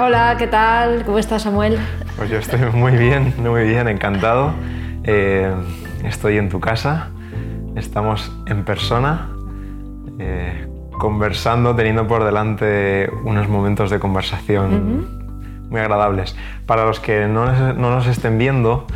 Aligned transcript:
Hola 0.00 0.36
¿qué 0.38 0.46
tal? 0.46 1.04
¿Cómo 1.04 1.18
estás, 1.18 1.42
Samuel? 1.42 1.76
Pues 2.16 2.30
yo 2.30 2.38
estoy 2.38 2.60
muy 2.72 2.92
bien, 2.96 3.34
muy 3.38 3.64
bien, 3.64 3.88
encantado. 3.88 4.52
Eh, 5.04 5.52
estoy 6.04 6.38
en 6.38 6.48
tu 6.48 6.60
casa, 6.60 7.08
estamos 7.76 8.32
en 8.46 8.64
persona, 8.64 9.28
eh, 10.18 10.66
conversando, 10.92 11.74
teniendo 11.74 12.06
por 12.06 12.24
delante 12.24 13.10
unos 13.24 13.48
momentos 13.48 13.90
de 13.90 13.98
conversación 13.98 15.06
muy 15.70 15.80
agradables. 15.80 16.36
Para 16.66 16.84
los 16.84 17.00
que 17.00 17.26
no, 17.26 17.46
nos- 17.46 17.76
no 17.76 17.90
nos 17.90 18.06
estén 18.06 18.38
viendo, 18.38 18.86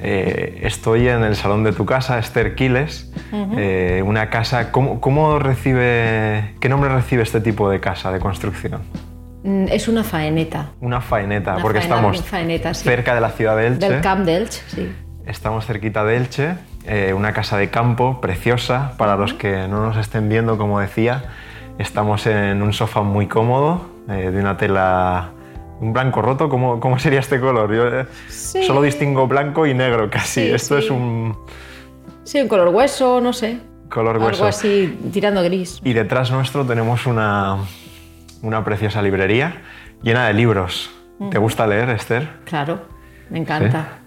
eh, 0.00 0.60
estoy 0.62 1.08
en 1.08 1.24
el 1.24 1.34
salón 1.36 1.64
de 1.64 1.72
tu 1.72 1.86
casa, 1.86 2.18
Esther 2.18 2.54
Quiles, 2.54 3.12
eh, 3.56 4.02
una 4.04 4.30
casa, 4.30 4.70
¿cómo, 4.70 5.00
cómo 5.00 5.38
recibe, 5.38 6.54
¿qué 6.60 6.68
nombre 6.68 6.88
recibe 6.90 7.22
este 7.22 7.40
tipo 7.40 7.68
de 7.68 7.80
casa, 7.80 8.12
de 8.12 8.18
construcción? 8.20 8.82
Mm, 9.44 9.66
Es 9.70 9.88
una 9.88 10.04
faeneta. 10.04 10.70
Una 10.80 11.00
faeneta, 11.00 11.54
Una 11.54 11.62
porque 11.62 11.80
faena- 11.80 11.94
estamos 11.96 12.22
faeneta, 12.22 12.74
sí. 12.74 12.84
cerca 12.84 13.14
de 13.14 13.20
la 13.20 13.30
ciudad 13.30 13.56
de 13.56 13.66
Elche. 13.68 13.88
Del 13.88 14.00
Camp 14.00 14.24
d'Elx, 14.24 14.62
sí. 14.68 14.92
Estamos 15.26 15.66
cerquita 15.66 16.04
de 16.04 16.16
Elche, 16.16 16.54
eh, 16.84 17.12
una 17.14 17.32
casa 17.32 17.56
de 17.56 17.70
campo 17.70 18.20
preciosa. 18.20 18.92
Para 18.98 19.16
los 19.16 19.34
que 19.34 19.68
no 19.68 19.84
nos 19.86 19.96
estén 19.96 20.28
viendo, 20.28 20.58
como 20.58 20.80
decía, 20.80 21.24
estamos 21.78 22.26
en 22.26 22.62
un 22.62 22.72
sofá 22.72 23.02
muy 23.02 23.26
cómodo, 23.26 23.86
eh, 24.08 24.30
de 24.32 24.40
una 24.40 24.56
tela, 24.56 25.30
un 25.80 25.92
blanco 25.92 26.22
roto. 26.22 26.48
¿Cómo, 26.48 26.78
cómo 26.80 26.98
sería 26.98 27.20
este 27.20 27.40
color? 27.40 27.72
Yo 27.74 27.86
eh, 28.00 28.06
Sí. 28.28 28.62
solo 28.64 28.82
distingo 28.82 29.26
blanco 29.26 29.66
y 29.66 29.74
negro 29.74 30.08
casi. 30.10 30.46
Sí, 30.46 30.50
Esto 30.52 30.78
sí. 30.78 30.84
es 30.86 30.90
un 30.90 31.36
Sí, 32.24 32.40
un 32.40 32.46
color 32.48 32.68
hueso, 32.68 33.20
no 33.20 33.32
sé. 33.32 33.58
color 33.88 34.14
Algo 34.16 34.26
hueso. 34.28 34.46
así, 34.46 34.98
tirando 35.12 35.42
gris. 35.42 35.80
Y 35.84 35.92
detrás 35.92 36.30
nuestro 36.30 36.64
tenemos 36.64 37.06
una, 37.06 37.58
una 38.42 38.64
preciosa 38.64 39.00
librería 39.02 39.62
llena 40.02 40.26
de 40.26 40.34
libros. 40.34 40.90
¿Te 41.30 41.38
gusta 41.38 41.66
leer, 41.66 41.88
Esther? 41.90 42.28
Claro, 42.44 42.82
me 43.30 43.38
encanta. 43.38 43.98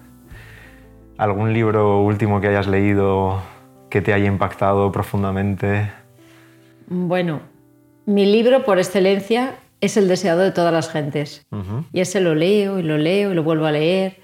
¿Algún 1.18 1.54
libro 1.54 2.02
último 2.02 2.42
que 2.42 2.50
hayas 2.50 2.68
leído 2.68 3.42
que 3.90 4.02
te 4.02 4.14
haya 4.14 4.26
impactado 4.26 4.92
profundamente? 4.92 5.90
Bueno, 6.88 7.40
mi 8.06 8.26
libro 8.26 8.66
por 8.66 8.78
excelencia 8.78 9.56
es 9.80 9.96
El 9.96 10.08
deseado 10.10 10.42
de 10.42 10.52
todas 10.52 10.74
las 10.74 10.90
gentes. 10.90 11.48
Y 11.94 12.02
ese 12.02 12.20
lo 12.20 12.36
leo 12.36 12.80
y 12.80 12.84
lo 12.84 12.98
leo 12.98 13.32
y 13.32 13.36
lo 13.36 13.44
vuelvo 13.44 13.66
a 13.66 13.72
leer. 13.72 14.18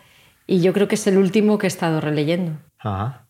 Y 0.46 0.62
yo 0.62 0.74
creo 0.74 0.90
que 0.90 0.96
es 0.96 1.08
el 1.08 1.18
último 1.18 1.58
que 1.58 1.68
he 1.68 1.70
estado 1.70 2.02
releyendo. 2.02 2.54
Ajá. 2.80 3.21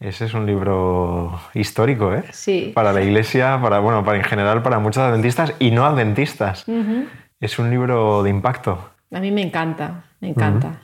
Ese 0.00 0.24
es 0.24 0.32
un 0.34 0.46
libro 0.46 1.38
histórico, 1.52 2.12
¿eh? 2.14 2.24
Sí. 2.32 2.72
Para 2.74 2.92
la 2.92 3.02
iglesia, 3.02 3.60
para, 3.62 3.80
bueno, 3.80 4.02
para 4.02 4.16
en 4.16 4.24
general, 4.24 4.62
para 4.62 4.78
muchos 4.78 5.02
adventistas 5.02 5.52
y 5.58 5.70
no 5.70 5.84
adventistas. 5.84 6.64
Es 7.38 7.58
un 7.58 7.68
libro 7.70 8.22
de 8.22 8.30
impacto. 8.30 8.90
A 9.12 9.20
mí 9.20 9.30
me 9.30 9.42
encanta, 9.42 10.04
me 10.20 10.28
encanta. 10.30 10.80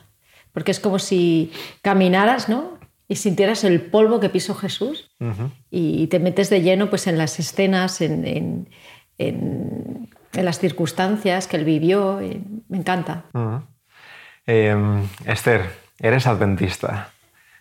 Porque 0.52 0.70
es 0.70 0.80
como 0.80 0.98
si 0.98 1.50
caminaras, 1.82 2.48
¿no? 2.50 2.76
Y 3.08 3.16
sintieras 3.16 3.64
el 3.64 3.80
polvo 3.82 4.20
que 4.20 4.28
pisó 4.28 4.54
Jesús 4.54 5.10
y 5.70 6.06
te 6.08 6.18
metes 6.18 6.50
de 6.50 6.60
lleno 6.60 6.90
pues, 6.90 7.06
en 7.06 7.16
las 7.18 7.38
escenas, 7.38 8.00
en, 8.02 8.26
en- 8.26 8.68
en- 9.18 10.10
en 10.34 10.44
las 10.44 10.58
circunstancias 10.58 11.46
que 11.48 11.56
él 11.56 11.64
vivió. 11.64 12.20
me 12.68 12.76
encanta. 12.78 13.24
Eh, 14.46 14.76
Esther, 15.24 15.62
eres 15.98 16.26
adventista. 16.26 17.10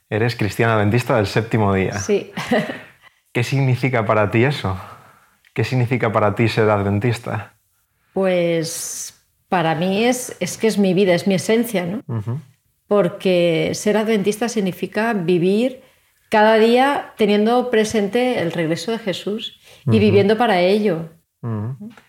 Eres 0.10 0.36
cristiana 0.36 0.76
adventista 0.76 1.16
del 1.16 1.28
séptimo 1.28 1.74
día. 1.74 1.94
Sí. 1.94 2.32
¿Qué 3.32 3.44
significa 3.44 4.06
para 4.06 4.32
ti 4.32 4.44
eso? 4.44 4.80
¿Qué 5.54 5.64
significa 5.64 6.12
para 6.12 6.36
ti 6.36 6.48
ser 6.48 6.70
adventista? 6.70 7.56
Pues 8.14 9.28
para 9.50 9.76
mí 9.76 10.06
es, 10.06 10.36
es 10.40 10.58
que 10.58 10.68
es 10.68 10.78
mi 10.78 10.94
vida, 10.94 11.14
es 11.14 11.28
mi 11.28 11.36
esencia, 11.36 11.86
¿no? 11.86 12.02
Porque 12.88 13.72
ser 13.74 13.98
adventista 13.98 14.48
significa 14.48 15.14
vivir 15.14 15.82
cada 16.30 16.56
día 16.56 17.14
teniendo 17.18 17.70
presente 17.70 18.42
el 18.42 18.52
regreso 18.52 18.92
de 18.92 19.00
Jesús 19.00 19.60
y 19.86 20.00
viviendo 20.00 20.38
para 20.38 20.60
ello. 20.60 21.10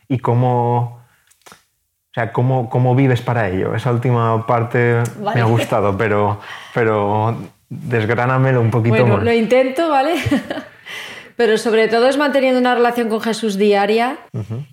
¿Y 0.08 0.18
cómo, 0.18 0.78
o 0.80 2.12
sea, 2.14 2.32
cómo, 2.32 2.68
cómo 2.68 2.94
vives 2.94 3.20
para 3.20 3.48
ello? 3.48 3.74
Esa 3.74 3.92
última 3.92 4.46
parte 4.46 5.02
me 5.34 5.40
ha 5.40 5.44
gustado, 5.44 5.96
pero, 5.96 6.40
pero 6.74 7.36
desgránamelo 7.68 8.60
un 8.60 8.70
poquito 8.70 8.96
Bueno, 8.96 9.16
más. 9.16 9.24
lo 9.24 9.32
intento, 9.32 9.88
¿vale? 9.90 10.14
Pero 11.36 11.58
sobre 11.58 11.88
todo 11.88 12.08
es 12.08 12.16
manteniendo 12.16 12.58
una 12.60 12.74
relación 12.74 13.08
con 13.08 13.20
Jesús 13.20 13.56
diaria 13.58 14.18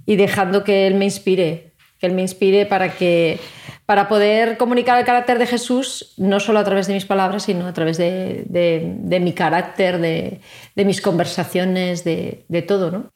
y 0.06 0.16
dejando 0.16 0.64
que 0.64 0.88
Él 0.88 0.96
me 0.96 1.04
inspire, 1.06 1.74
que 2.00 2.06
Él 2.08 2.14
me 2.14 2.22
inspire 2.22 2.66
para 2.66 2.90
que 2.94 3.40
para 3.86 4.08
poder 4.08 4.56
comunicar 4.56 4.98
el 4.98 5.04
carácter 5.06 5.40
de 5.40 5.46
Jesús 5.46 6.14
no 6.18 6.40
solo 6.40 6.60
a 6.60 6.64
través 6.64 6.88
de 6.88 6.94
mis 6.94 7.04
palabras, 7.06 7.44
sino 7.44 7.68
a 7.68 7.74
través 7.74 7.98
de, 7.98 8.44
de- 8.46 8.94
de 8.98 9.20
mi 9.20 9.34
carácter, 9.34 10.00
de, 10.00 10.40
de 10.74 10.86
mis 10.86 11.02
conversaciones, 11.02 12.06
de, 12.06 12.46
de 12.48 12.62
todo, 12.62 12.92
¿no? 12.92 13.12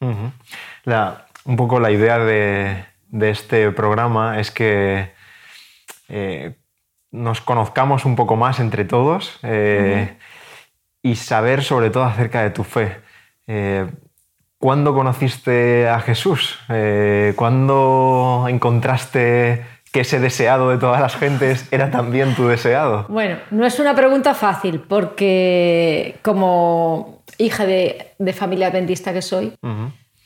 La- 0.84 1.26
un 1.46 1.56
poco 1.56 1.80
la 1.80 1.90
idea 1.92 2.20
de, 2.20 2.84
de 3.08 3.30
este 3.30 3.72
programa 3.72 4.42
es 4.42 4.52
que 4.52 5.12
eh, 6.10 6.56
nos 7.18 7.42
conozcamos 7.42 8.06
un 8.06 8.16
poco 8.16 8.36
más 8.36 8.60
entre 8.60 8.86
todos 8.86 9.40
eh, 9.44 10.18
y 11.02 11.16
saber 11.16 11.64
sobre 11.64 11.90
todo 11.90 12.04
acerca 12.04 12.44
de 12.44 12.50
tu 12.52 12.64
fe. 12.64 12.98
Eh, 13.48 13.88
¿Cuándo 14.60 14.94
conociste 14.94 15.88
a 15.88 16.00
Jesús? 16.00 16.60
Eh, 16.70 17.34
¿Cuándo 17.36 18.46
encontraste 18.50 19.66
que 19.92 20.02
ese 20.02 20.20
deseado 20.20 20.70
de 20.70 20.78
todas 20.78 21.00
las 21.00 21.16
gentes 21.16 21.68
era 21.72 21.92
también 21.92 22.36
tu 22.36 22.48
deseado? 22.48 23.06
Bueno, 23.08 23.38
no 23.52 23.66
es 23.66 23.80
una 23.80 23.96
pregunta 23.96 24.34
fácil 24.34 24.82
porque 24.82 26.18
como 26.24 27.22
hija 27.38 27.66
de, 27.66 28.14
de 28.18 28.34
familia 28.34 28.68
adventista 28.68 29.14
que 29.14 29.22
soy, 29.22 29.54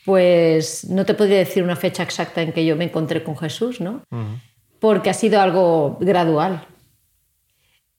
pues 0.06 0.90
no 0.90 1.06
te 1.06 1.14
podría 1.14 1.38
decir 1.38 1.64
una 1.64 1.76
fecha 1.76 2.04
exacta 2.04 2.42
en 2.42 2.54
que 2.54 2.66
yo 2.66 2.76
me 2.76 2.86
encontré 2.86 3.24
con 3.24 3.38
Jesús, 3.38 3.82
¿no? 3.82 4.02
Porque 4.80 5.10
ha 5.10 5.14
sido 5.14 5.42
algo 5.42 5.98
gradual. 6.00 6.66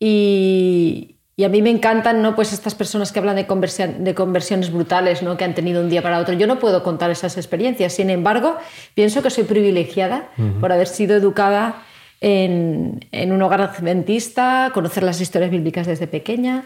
Y, 0.04 1.18
y 1.36 1.44
a 1.44 1.48
mí 1.48 1.62
me 1.62 1.70
encantan, 1.70 2.22
¿no? 2.22 2.34
Pues 2.34 2.52
estas 2.52 2.74
personas 2.74 3.12
que 3.12 3.20
hablan 3.20 3.36
de, 3.36 3.46
conversia- 3.46 3.86
de 3.86 4.14
conversiones 4.14 4.72
brutales, 4.72 5.22
¿no? 5.22 5.36
Que 5.36 5.44
han 5.44 5.54
tenido 5.54 5.80
un 5.80 5.88
día 5.88 6.02
para 6.02 6.18
otro. 6.18 6.34
Yo 6.34 6.48
no 6.48 6.58
puedo 6.58 6.82
contar 6.82 7.10
esas 7.12 7.36
experiencias. 7.36 7.92
Sin 7.92 8.10
embargo, 8.10 8.56
pienso 8.94 9.22
que 9.22 9.30
soy 9.30 9.44
privilegiada 9.44 10.28
por 10.60 10.72
haber 10.72 10.88
sido 10.88 11.14
educada 11.16 11.82
en, 12.20 13.06
en 13.12 13.30
un 13.30 13.40
hogar 13.42 13.60
adventista, 13.60 14.72
conocer 14.74 15.04
las 15.04 15.20
historias 15.20 15.50
bíblicas 15.52 15.86
desde 15.86 16.08
pequeña. 16.08 16.64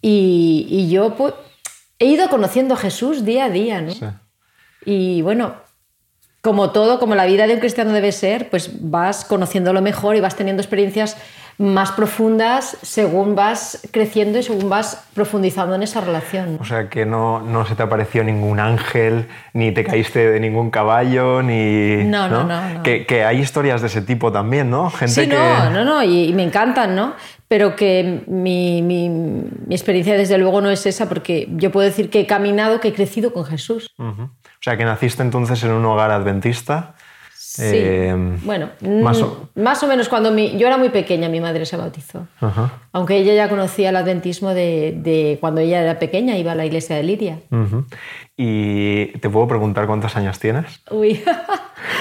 Y, 0.00 0.66
y 0.70 0.88
yo 0.90 1.14
pues, 1.14 1.34
he 1.98 2.06
ido 2.06 2.28
conociendo 2.30 2.72
a 2.74 2.78
Jesús 2.78 3.24
día 3.26 3.44
a 3.44 3.50
día, 3.50 3.82
¿no? 3.82 3.92
Sí. 3.92 4.06
Y 4.86 5.22
bueno, 5.22 5.56
como 6.42 6.70
todo, 6.70 6.98
como 6.98 7.14
la 7.14 7.24
vida 7.24 7.46
de 7.46 7.54
un 7.54 7.60
cristiano 7.60 7.92
debe 7.92 8.12
ser, 8.12 8.50
pues 8.50 8.70
vas 8.90 9.24
conociéndolo 9.24 9.80
mejor 9.80 10.16
y 10.16 10.20
vas 10.20 10.36
teniendo 10.36 10.60
experiencias 10.60 11.16
más 11.58 11.92
profundas 11.92 12.78
según 12.82 13.34
vas 13.36 13.86
creciendo 13.92 14.38
y 14.38 14.42
según 14.42 14.68
vas 14.68 15.06
profundizando 15.14 15.74
en 15.76 15.82
esa 15.84 16.00
relación. 16.00 16.58
O 16.60 16.64
sea, 16.64 16.88
que 16.88 17.06
no, 17.06 17.40
no 17.40 17.64
se 17.66 17.76
te 17.76 17.82
apareció 17.84 18.24
ningún 18.24 18.58
ángel, 18.58 19.28
ni 19.52 19.70
te 19.70 19.84
caíste 19.84 20.30
de 20.32 20.40
ningún 20.40 20.70
caballo, 20.70 21.42
ni... 21.42 22.02
No, 22.04 22.26
no, 22.28 22.42
no, 22.44 22.68
no. 22.74 22.82
Que, 22.82 23.06
que 23.06 23.22
hay 23.24 23.38
historias 23.38 23.80
de 23.82 23.86
ese 23.88 24.02
tipo 24.02 24.32
también, 24.32 24.70
¿no? 24.70 24.90
Gente 24.90 25.14
Sí, 25.24 25.28
que... 25.28 25.36
no, 25.36 25.70
no, 25.70 25.84
no, 25.84 26.02
y, 26.02 26.24
y 26.24 26.32
me 26.32 26.42
encantan, 26.42 26.96
¿no? 26.96 27.14
Pero 27.48 27.76
que 27.76 28.22
mi, 28.26 28.80
mi- 28.82 29.10
mi 29.10 29.74
experiencia 29.74 30.16
desde 30.16 30.38
luego 30.38 30.62
no 30.62 30.70
es 30.70 30.86
esa, 30.86 31.06
porque 31.08 31.48
yo 31.52 31.70
puedo 31.70 31.86
decir 31.86 32.08
que 32.08 32.20
he 32.20 32.26
caminado, 32.26 32.80
que 32.80 32.88
he 32.88 32.92
crecido 32.94 33.32
con 33.34 33.44
Jesús. 33.44 33.90
Ujú. 33.98 34.30
O 34.62 34.64
sea, 34.64 34.76
que 34.76 34.84
naciste 34.84 35.22
entonces 35.22 35.60
en 35.64 35.72
un 35.72 35.84
hogar 35.84 36.12
adventista. 36.12 36.94
Sí. 37.36 37.62
Eh, 37.66 38.14
bueno, 38.44 38.70
más 38.80 39.18
mm, 39.20 39.22
o- 39.24 39.48
más 39.56 39.82
o 39.82 39.88
menos 39.88 40.08
cuando 40.08 40.30
mi, 40.30 40.56
yo 40.56 40.68
era 40.68 40.78
muy 40.78 40.88
pequeña, 40.90 41.28
mi 41.28 41.40
madre 41.40 41.66
se 41.66 41.76
bautizó. 41.76 42.28
ajá. 42.40 42.70
Aunque 42.92 43.16
ella 43.16 43.34
ya 43.34 43.48
conocía 43.48 43.88
el 43.90 43.96
adventismo 43.96 44.54
de, 44.54 44.94
de 44.96 45.36
cuando 45.40 45.60
ella 45.60 45.82
era 45.82 45.98
pequeña, 45.98 46.36
iba 46.38 46.52
a 46.52 46.54
la 46.54 46.64
iglesia 46.64 46.94
de 46.94 47.02
Lidia. 47.02 47.40
Y 48.36 49.06
te 49.18 49.28
puedo 49.28 49.48
preguntar 49.48 49.86
cuántos 49.88 50.16
años 50.16 50.38
tienes. 50.38 50.80
Uy. 50.92 51.22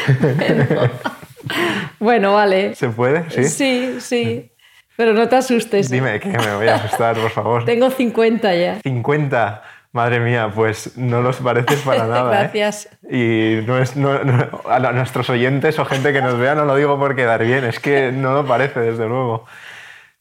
bueno. 1.99 2.33
Vale. 2.33 2.75
¿Se 2.75 2.89
puede? 2.89 3.29
Sí. 3.31 3.43
Sí, 3.45 3.95
sí. 3.99 4.51
Pero 4.95 5.13
no 5.13 5.27
te 5.27 5.35
asustes. 5.35 5.89
Dime 5.89 6.19
que 6.19 6.29
me 6.29 6.55
voy 6.55 6.67
a 6.67 6.75
asustar, 6.75 7.15
por 7.19 7.31
favor. 7.31 7.65
Tengo 7.65 7.89
50 7.89 8.55
ya. 8.55 8.79
50. 8.83 9.63
Madre 9.93 10.19
mía, 10.21 10.49
pues 10.55 10.97
no 10.97 11.21
los 11.21 11.37
pareces 11.37 11.81
para 11.81 12.05
nada. 12.07 12.33
¿eh? 12.33 12.37
Gracias. 12.39 12.89
Y 13.09 13.59
no 13.67 13.77
es, 13.77 13.95
no- 13.97 14.23
no- 14.23 14.49
a 14.69 14.79
nuestros 14.93 15.29
oyentes 15.29 15.77
o 15.79 15.85
gente 15.85 16.13
que 16.13 16.21
nos 16.21 16.37
vea 16.37 16.55
no 16.55 16.63
lo 16.65 16.75
digo 16.75 16.97
por 16.97 17.15
quedar 17.15 17.43
bien, 17.43 17.65
es 17.65 17.79
que 17.79 18.11
no 18.11 18.33
lo 18.33 18.45
parece, 18.45 18.79
desde 18.79 19.07
luego. 19.07 19.45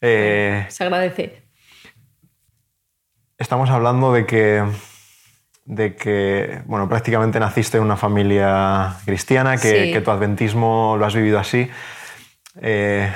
Eh, 0.01 0.67
Se 0.69 0.83
agradece. 0.85 1.43
estamos 3.39 3.71
hablando 3.71 4.13
de 4.13 4.27
que, 4.27 4.65
de 5.65 5.95
que, 5.95 6.63
bueno, 6.67 6.89
prácticamente 6.89 7.39
naciste 7.41 7.79
en 7.79 7.85
una 7.85 7.97
familia 7.97 8.95
cristiana, 9.05 9.57
que, 9.57 9.85
Sí. 9.87 9.93
que 9.93 10.01
tu 10.01 10.11
adventismo 10.11 10.97
lo 10.99 11.07
has 11.07 11.15
vivido 11.15 11.39
así. 11.39 11.71
Eh, 12.61 13.13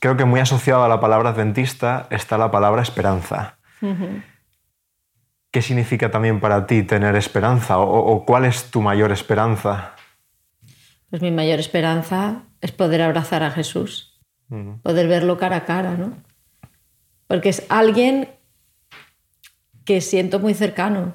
creo 0.00 0.16
que 0.16 0.24
muy 0.24 0.40
asociado 0.40 0.84
a 0.84 0.88
la 0.88 1.00
palabra 1.00 1.30
adventista 1.30 2.06
está 2.10 2.36
la 2.36 2.50
palabra 2.50 2.82
esperanza. 2.82 3.58
¿Qué 5.54 5.62
significa 5.62 6.10
también 6.10 6.40
para 6.40 6.66
ti 6.66 6.82
tener 6.82 7.14
esperanza? 7.14 7.78
¿O, 7.78 7.84
o 8.12 8.24
cuál 8.26 8.44
es 8.44 8.72
tu 8.72 8.82
mayor 8.82 9.12
esperanza? 9.12 9.94
Pues 11.10 11.22
mi 11.22 11.30
mayor 11.30 11.60
esperanza 11.60 12.42
es 12.60 12.72
poder 12.72 13.00
abrazar 13.02 13.44
a 13.44 13.52
Jesús, 13.52 14.18
poder 14.82 15.06
verlo 15.06 15.38
cara 15.38 15.58
a 15.58 15.64
cara, 15.64 15.92
¿no? 15.96 16.12
Porque 17.28 17.50
es 17.50 17.64
alguien 17.68 18.30
que 19.84 20.00
siento 20.00 20.40
muy 20.40 20.54
cercano 20.54 21.14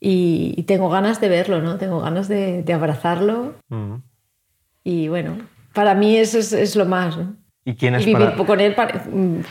y, 0.00 0.52
y 0.56 0.64
tengo 0.64 0.88
ganas 0.90 1.20
de 1.20 1.28
verlo, 1.28 1.62
¿no? 1.62 1.78
Tengo 1.78 2.00
ganas 2.00 2.26
de, 2.26 2.64
de 2.64 2.72
abrazarlo 2.72 3.54
y 4.82 5.06
bueno, 5.06 5.38
para 5.74 5.94
mí 5.94 6.16
eso 6.16 6.40
es, 6.40 6.52
es 6.52 6.74
lo 6.74 6.86
más, 6.86 7.16
¿no? 7.16 7.36
¿Y 7.64 7.76
quién 7.76 7.94
Y 7.94 7.98
es 7.98 8.04
vivir 8.04 8.18
para- 8.18 8.36
con 8.36 8.58
él 8.58 8.74
para- 8.74 9.04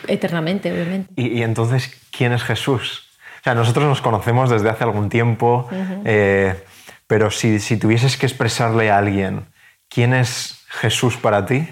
eternamente, 0.07 0.73
obviamente. 0.73 1.13
Y, 1.15 1.39
y 1.39 1.41
entonces, 1.43 1.89
¿quién 2.11 2.33
es 2.33 2.43
Jesús? 2.43 3.05
O 3.45 3.47
sea, 3.47 3.53
nosotros 3.53 3.86
nos 3.86 4.01
conocemos 4.01 4.50
desde 4.50 4.71
hace 4.71 4.83
algún 4.83 5.07
tiempo, 5.07 5.69
eh, 6.03 6.63
pero 7.06 7.30
si, 7.30 7.59
si 7.59 7.77
tuvieses 7.77 8.18
que 8.18 8.25
expresarle 8.25 8.89
a 8.89 8.97
alguien, 8.97 9.45
¿quién 9.88 10.15
es 10.15 10.65
Jesús 10.68 11.15
para 11.15 11.45
ti? 11.45 11.68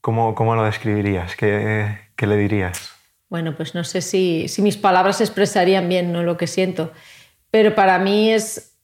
¿Cómo, 0.00 0.34
cómo 0.34 0.54
lo 0.54 0.64
describirías? 0.64 1.36
¿Qué, 1.36 1.98
qué 2.16 2.26
le 2.26 2.38
dirías? 2.38 2.90
Bueno, 3.28 3.54
pues 3.54 3.74
no 3.74 3.84
sé 3.84 4.00
si, 4.00 4.48
si 4.48 4.62
mis 4.62 4.78
palabras 4.78 5.20
expresarían 5.20 5.90
bien 5.90 6.10
¿no? 6.10 6.22
lo 6.22 6.38
que 6.38 6.46
siento, 6.46 6.90
pero 7.50 7.74
para 7.74 7.98
mí 7.98 8.32
es, 8.32 8.74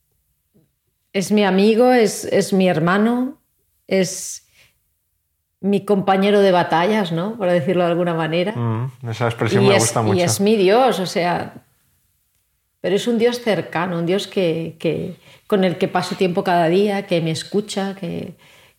es 1.15 1.33
mi 1.33 1.47
amigo, 1.47 1.91
es, 1.91 2.27
es 2.27 2.53
mi 2.53 2.69
hermano, 2.69 3.41
es 3.87 4.47
mi 5.62 5.87
compañero 5.87 6.43
de 6.43 6.53
batallas, 6.53 7.12
¿no? 7.12 7.39
por 7.39 7.49
decirlo 7.49 7.85
de 7.85 7.93
alguna 7.93 8.12
manera. 8.12 8.53
Mm, 8.53 9.09
esa 9.09 9.25
expresión 9.25 9.65
y, 9.65 9.69
me 9.69 9.77
es, 9.77 9.85
gusta 9.85 10.01
y 10.03 10.05
mucho. 10.05 10.23
es 10.23 10.39
mi 10.39 10.56
Dios, 10.56 11.01
o 11.01 11.06
sea, 11.06 11.64
pero 12.85 12.97
es 12.97 13.09
un 13.09 13.17
Dios 13.17 13.41
cercano, 13.41 13.99
un 13.99 14.05
Dios 14.05 14.27
que, 14.27 14.77
que- 14.79 15.17
con 15.47 15.65
el 15.65 15.79
que 15.79 15.89
paso 15.89 16.17
tiempo 16.17 16.45
cada 16.45 16.69
día, 16.69 17.07
que 17.07 17.23
me 17.23 17.31
escucha, 17.31 17.95
que, 17.99 18.35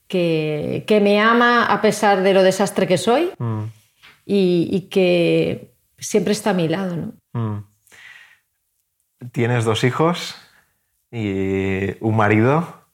que, 0.08 0.84
que 0.86 1.02
me 1.02 1.20
ama 1.20 1.66
a 1.66 1.82
pesar 1.82 2.22
de 2.22 2.32
lo 2.36 2.44
desastre 2.44 2.86
que 2.86 3.00
soy 3.00 3.32
Mm, 3.40 3.64
y, 4.28 4.70
y 4.72 4.82
que 4.92 5.72
siempre 5.98 6.34
está 6.34 6.52
a 6.52 6.54
mi 6.54 6.68
lado. 6.68 6.96
¿no? 6.96 7.14
mm. 7.34 7.64
Tienes 9.32 9.66
dos 9.66 9.84
hijos 9.84 10.36
y 11.12 11.96
un 12.00 12.16
marido 12.16 12.86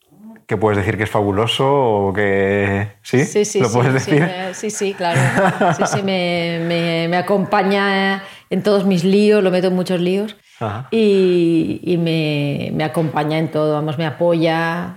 que 0.48 0.56
puedes 0.56 0.78
decir 0.78 0.96
que 0.96 1.04
es 1.04 1.10
fabuloso 1.10 1.68
o 2.08 2.14
que... 2.14 2.88
¿Sí? 3.04 3.26
Sí, 3.26 3.44
sí, 3.44 3.60
¿Lo 3.60 3.70
puedes 3.70 4.02
sí, 4.02 4.12
decir? 4.12 4.32
sí, 4.54 4.70
sí, 4.70 4.94
claro. 4.94 5.74
Sí, 5.76 5.84
sí, 5.88 6.04
me, 6.04 6.60
me- 6.66 7.08
me 7.10 7.18
acompaña 7.18 8.24
en 8.50 8.64
todos 8.64 8.86
mis 8.86 9.04
líos, 9.04 9.44
lo 9.44 9.52
meto 9.52 9.68
en 9.68 9.76
muchos 9.76 10.00
líos. 10.00 10.38
Ajá. 10.62 10.88
Y, 10.92 11.82
y 11.84 11.98
me, 11.98 12.72
me 12.74 12.84
acompaña 12.84 13.38
en 13.38 13.52
todo, 13.52 13.74
vamos, 13.74 13.98
me 13.98 14.06
apoya. 14.06 14.96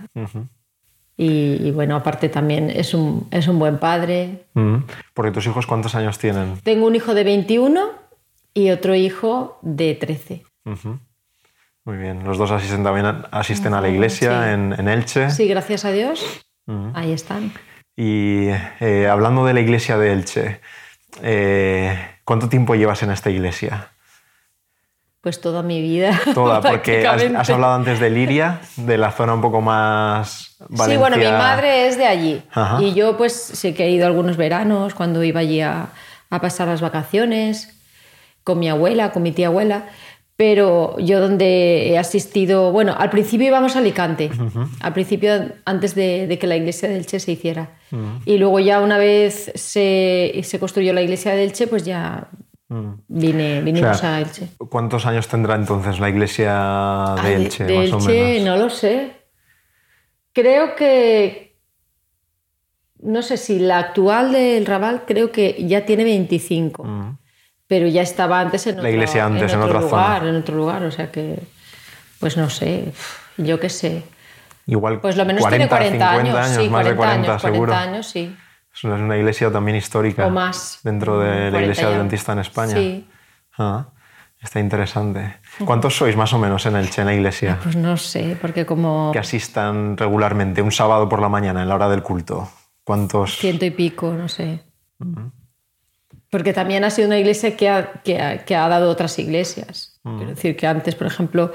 Y, 1.17 1.67
y 1.67 1.71
bueno, 1.71 1.95
aparte 1.95 2.27
también 2.29 2.69
es 2.69 2.93
un, 2.93 3.27
es 3.31 3.47
un 3.47 3.57
buen 3.57 3.77
padre. 3.77 4.45
Mm. 4.53 4.77
Porque 5.13 5.31
tus 5.31 5.45
hijos, 5.47 5.65
¿cuántos 5.65 5.95
años 5.95 6.17
tienen? 6.19 6.59
Tengo 6.63 6.87
un 6.87 6.95
hijo 6.95 7.13
de 7.13 7.23
21 7.23 7.89
y 8.53 8.69
otro 8.71 8.95
hijo 8.95 9.57
de 9.61 9.95
13. 9.95 10.43
Ujú. 10.65 10.99
Muy 11.85 11.97
bien. 11.97 12.23
Los 12.25 12.37
dos 12.37 12.51
asisten 12.51 12.83
también 12.83 13.05
a, 13.05 13.27
asisten 13.31 13.73
a 13.73 13.81
la 13.81 13.89
iglesia 13.89 14.43
Sí. 14.43 14.49
en, 14.53 14.73
en 14.77 14.87
Elche. 14.89 15.29
Sí, 15.29 15.47
gracias 15.47 15.85
a 15.85 15.91
Dios. 15.91 16.45
Ahí 16.95 17.11
están. 17.11 17.51
Y 17.95 18.47
eh, 18.79 19.07
hablando 19.09 19.45
de 19.45 19.53
la 19.53 19.61
iglesia 19.61 19.97
de 19.97 20.11
Elche, 20.11 20.59
eh, 21.21 21.95
¿cuánto 22.25 22.49
tiempo 22.49 22.75
llevas 22.75 23.03
en 23.03 23.11
esta 23.11 23.29
iglesia? 23.29 23.91
Pues 25.25 25.41
toda 25.41 25.63
mi 25.63 25.81
vida. 25.81 26.21
Toda, 26.35 26.61
porque 26.61 27.07
has, 27.07 27.49
hablado 27.49 27.73
antes 27.73 27.99
de 27.99 28.11
Liria, 28.11 28.61
de 28.75 28.95
la 28.95 29.11
zona 29.11 29.33
un 29.33 29.41
poco 29.41 29.59
más 29.59 30.55
Valencia. 30.59 30.93
Sí, 30.93 30.97
bueno, 30.99 31.17
mi 31.17 31.23
madre 31.23 31.87
es 31.87 31.97
de 31.97 32.05
allí. 32.05 32.43
Ajá. 32.51 32.79
Y 32.79 32.93
yo 32.93 33.17
pues 33.17 33.33
sí 33.33 33.73
que 33.73 33.85
he 33.85 33.89
ido 33.89 34.05
algunos 34.05 34.37
veranos 34.37 34.93
cuando 34.93 35.23
iba 35.23 35.39
allí 35.39 35.61
a, 35.61 35.87
a 36.29 36.41
pasar 36.41 36.67
las 36.67 36.81
vacaciones 36.81 37.75
con 38.43 38.59
mi 38.59 38.69
abuela, 38.69 39.13
con 39.13 39.23
mi 39.23 39.31
tía 39.31 39.47
abuela. 39.47 39.85
Pero 40.35 40.95
yo 40.99 41.19
donde 41.19 41.89
he 41.89 41.97
asistido, 41.97 42.71
bueno, 42.71 42.93
al 42.95 43.09
principio 43.09 43.47
íbamos 43.47 43.75
a 43.75 43.79
Alicante, 43.79 44.29
al 44.79 44.93
principio 44.93 45.31
antes 45.65 45.95
de, 45.95 46.27
de 46.27 46.37
que 46.37 46.45
la 46.45 46.55
iglesia 46.55 46.87
de 46.87 46.97
Elche 46.97 47.19
se 47.19 47.31
hiciera. 47.31 47.71
Y 48.25 48.37
luego 48.37 48.59
ya 48.59 48.79
una 48.79 48.99
vez 48.99 49.51
se, 49.55 50.39
se 50.43 50.59
construyó 50.59 50.93
la 50.93 51.01
iglesia 51.01 51.33
de 51.33 51.45
Elche, 51.45 51.65
pues 51.65 51.83
ya. 51.83 52.27
Vine, 53.07 53.61
vinimos 53.61 53.97
O 53.97 53.99
sea, 53.99 54.15
a 54.15 54.19
Elche. 54.21 54.49
¿Cuántos 54.69 55.05
años 55.05 55.27
tendrá 55.27 55.55
entonces 55.55 55.99
la 55.99 56.09
iglesia 56.09 56.51
de 57.23 57.29
Ah, 57.29 57.31
Elche, 57.35 57.63
de 57.65 57.77
más 57.77 57.91
o 57.93 57.97
Elche, 58.09 58.39
menos? 58.39 58.45
no 58.57 58.63
lo 58.63 58.69
sé. 58.69 59.11
Creo 60.33 60.75
que. 60.75 61.57
No 62.99 63.21
sé 63.21 63.37
si 63.37 63.59
la 63.59 63.77
actual 63.79 64.31
del 64.31 64.65
Raval 64.65 65.03
creo 65.05 65.31
que 65.31 65.55
ya 65.67 65.85
tiene 65.85 66.03
25. 66.03 66.83
Mm. 66.83 67.17
Pero 67.67 67.87
ya 67.87 68.01
estaba 68.01 68.39
antes 68.39 68.67
en 68.67 68.75
La 68.75 68.81
otro, 68.81 68.91
iglesia 68.91 69.25
antes, 69.25 69.53
en 69.53 69.59
otro 69.61 69.77
otra 69.79 69.81
lugar, 69.89 70.19
zona. 70.19 70.29
en 70.29 70.35
otro 70.37 70.55
lugar. 70.55 70.83
O 70.83 70.91
sea 70.91 71.11
que. 71.11 71.39
Pues 72.19 72.37
no 72.37 72.49
sé. 72.49 72.91
Yo 73.37 73.59
qué 73.59 73.69
sé. 73.69 74.03
Igual 74.67 74.99
Pues 75.01 75.15
lo 75.15 75.25
menos 75.25 75.41
40, 75.41 75.67
tiene 75.79 75.97
40 75.99 76.09
50 76.11 76.43
años. 76.43 76.63
sí, 76.63 76.69
más 76.69 76.85
de 76.85 76.95
40 76.95 77.29
años, 77.31 77.41
seguro. 77.41 77.71
40 77.73 77.81
años, 77.91 78.07
sí. 78.07 78.35
Es 78.75 78.83
una, 78.83 79.13
es 79.15 79.19
iglesia 79.19 79.51
también 79.51 79.77
histórica. 79.77 80.27
O 80.27 80.29
más. 80.29 80.79
Dentro 80.83 81.19
de 81.19 81.27
la 81.45 81.51
40 81.51 81.61
iglesia 81.61 81.87
adventista 81.87 82.33
en 82.33 82.39
España. 82.39 82.75
Sí. 82.75 83.07
Ah, 83.57 83.87
está 84.41 84.59
interesante. 84.59 85.37
¿Cuántos 85.63 85.95
sois 85.95 86.15
más 86.17 86.33
o 86.33 86.37
menos 86.39 86.65
en 86.65 86.75
Elche, 86.75 87.01
en 87.01 87.07
la 87.07 87.13
iglesia? 87.13 87.57
Pues 87.63 87.75
no 87.75 87.95
sé, 87.97 88.37
porque 88.41 88.65
como 88.65 89.11
Que 89.13 89.19
asistan 89.19 89.95
regularmente 89.97 90.61
un 90.61 90.71
sábado 90.71 91.07
por 91.07 91.21
la 91.21 91.29
mañana, 91.29 91.61
en 91.63 91.69
la 91.69 91.75
hora 91.75 91.89
del 91.89 92.03
culto. 92.03 92.49
¿Cuántos? 92.83 93.37
ciento 93.37 93.65
y 93.65 93.71
pico, 93.71 94.13
no 94.13 94.27
sé. 94.27 94.59
Porque 96.29 96.53
también 96.53 96.83
ha 96.83 96.89
sido 96.89 97.07
una 97.07 97.17
iglesia 97.17 97.55
que 97.55 97.69
ha, 97.69 97.93
que 98.03 98.19
ha- 98.21 98.43
que 98.45 98.55
ha 98.55 98.67
dado 98.67 98.89
otras 98.89 99.17
iglesias. 99.19 99.99
Quiero 100.03 100.31
decir 100.31 100.55
que 100.57 100.67
antes, 100.67 100.93
por 100.95 101.07
ejemplo, 101.07 101.51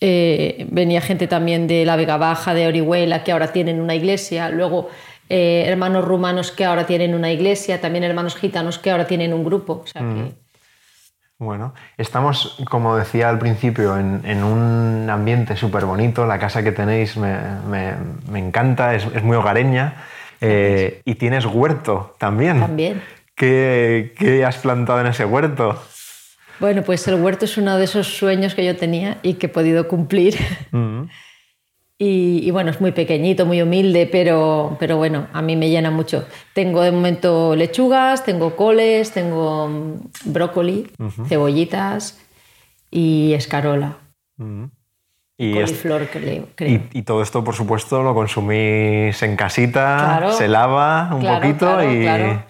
eh, 0.00 0.66
venía 0.70 1.00
gente 1.00 1.28
también 1.28 1.66
de 1.68 1.84
la 1.84 1.94
Vega 1.96 2.16
Baja, 2.16 2.54
de 2.54 2.66
Orihuela, 2.66 3.22
que 3.22 3.32
ahora 3.32 3.52
tienen 3.52 3.80
una 3.80 3.94
iglesia. 3.94 4.48
Luego 4.48 4.88
eh, 5.28 5.64
hermanos 5.66 6.04
rumanos 6.04 6.50
que 6.52 6.64
ahora 6.64 6.86
tienen 6.86 7.14
una 7.14 7.30
iglesia. 7.32 7.80
También 7.80 8.04
hermanos 8.04 8.36
gitanos 8.36 8.78
que 8.78 8.90
ahora 8.90 9.06
tienen 9.06 9.32
un 9.34 9.44
grupo. 9.44 9.82
O 9.84 9.86
sea 9.86 10.02
que- 10.02 10.32
Bueno, 11.38 11.74
estamos, 11.98 12.56
como 12.70 12.96
decía 12.96 13.28
al 13.28 13.38
principio, 13.38 13.98
en, 13.98 14.20
en 14.24 14.44
un 14.44 15.08
ambiente 15.10 15.56
súper 15.56 15.84
bonito. 15.84 16.26
La 16.26 16.38
casa 16.38 16.62
que 16.62 16.72
tenéis 16.72 17.16
me, 17.16 17.36
me- 17.68 17.94
me 18.30 18.38
encanta, 18.38 18.94
es, 18.94 19.04
es 19.14 19.22
muy 19.22 19.36
hogareña. 19.36 19.94
Eh, 20.40 21.00
y 21.04 21.14
tienes 21.16 21.44
huerto 21.46 22.14
también. 22.18 22.60
También. 22.60 23.02
¿Qué, 23.34 24.14
qué 24.18 24.44
has 24.44 24.58
plantado 24.58 25.00
en 25.00 25.06
ese 25.08 25.24
huerto? 25.24 25.82
Bueno, 26.60 26.82
pues 26.82 27.06
el 27.08 27.16
huerto 27.16 27.46
es 27.46 27.56
uno 27.56 27.76
de 27.78 27.84
esos 27.84 28.16
sueños 28.16 28.54
que 28.54 28.64
yo 28.64 28.76
tenía 28.76 29.18
y 29.22 29.34
que 29.34 29.46
he 29.46 29.48
podido 29.48 29.88
cumplir. 29.88 30.36
Mm, 30.70 31.02
Y, 31.96 32.40
y 32.42 32.50
bueno, 32.50 32.70
es 32.72 32.80
muy 32.80 32.90
pequeñito, 32.90 33.46
muy 33.46 33.62
humilde, 33.62 34.08
pero, 34.10 34.76
pero 34.80 34.96
bueno, 34.96 35.28
a 35.32 35.42
mí 35.42 35.54
me 35.54 35.70
llena 35.70 35.90
mucho. 35.92 36.26
Tengo 36.52 36.82
de 36.82 36.90
momento 36.90 37.54
lechugas, 37.54 38.24
tengo 38.24 38.56
coles, 38.56 39.12
tengo 39.12 39.68
mm, 39.68 39.94
brócoli, 40.32 40.90
cebollitas 41.28 42.20
y 42.90 43.32
escarola. 43.34 43.98
Y, 45.38 45.52
Coliflor, 45.52 46.08
creo. 46.10 46.48
creo. 46.56 46.70
y- 46.92 46.98
y 46.98 47.02
todo 47.02 47.22
esto, 47.22 47.42
por 47.44 47.54
supuesto, 47.54 48.02
lo 48.02 48.12
consumís 48.14 49.20
en 49.22 49.36
casita, 49.36 49.96
Claro. 50.00 50.32
se 50.32 50.48
lava 50.48 51.10
un 51.14 51.20
Claro, 51.20 51.40
poquito 51.40 51.66
claro, 51.78 52.42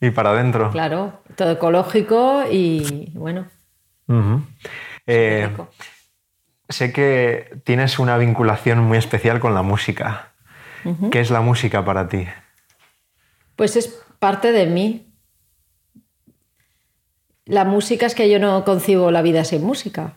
y, 0.00 0.06
y 0.06 0.10
para 0.10 0.30
adentro. 0.30 0.70
Claro, 0.70 1.20
todo 1.36 1.50
ecológico 1.52 2.44
y 2.50 3.10
bueno. 3.14 3.46
Eh. 5.06 5.48
Sé 6.72 6.92
que 6.92 7.56
tienes 7.64 7.98
una 7.98 8.16
vinculación 8.18 8.80
muy 8.80 8.98
especial 8.98 9.38
con 9.40 9.54
la 9.54 9.62
música. 9.62 10.28
¿Qué 11.12 11.20
es 11.20 11.30
la 11.30 11.40
música 11.40 11.84
para 11.84 12.08
ti? 12.08 12.26
Pues 13.54 13.76
es 13.76 13.86
parte 14.18 14.50
de 14.50 14.66
mí. 14.66 15.06
La 17.44 17.64
música 17.64 18.06
es 18.06 18.14
que 18.14 18.28
yo 18.30 18.38
no 18.38 18.64
concibo 18.64 19.10
la 19.10 19.22
vida 19.22 19.44
sin 19.44 19.62
música. 19.64 20.14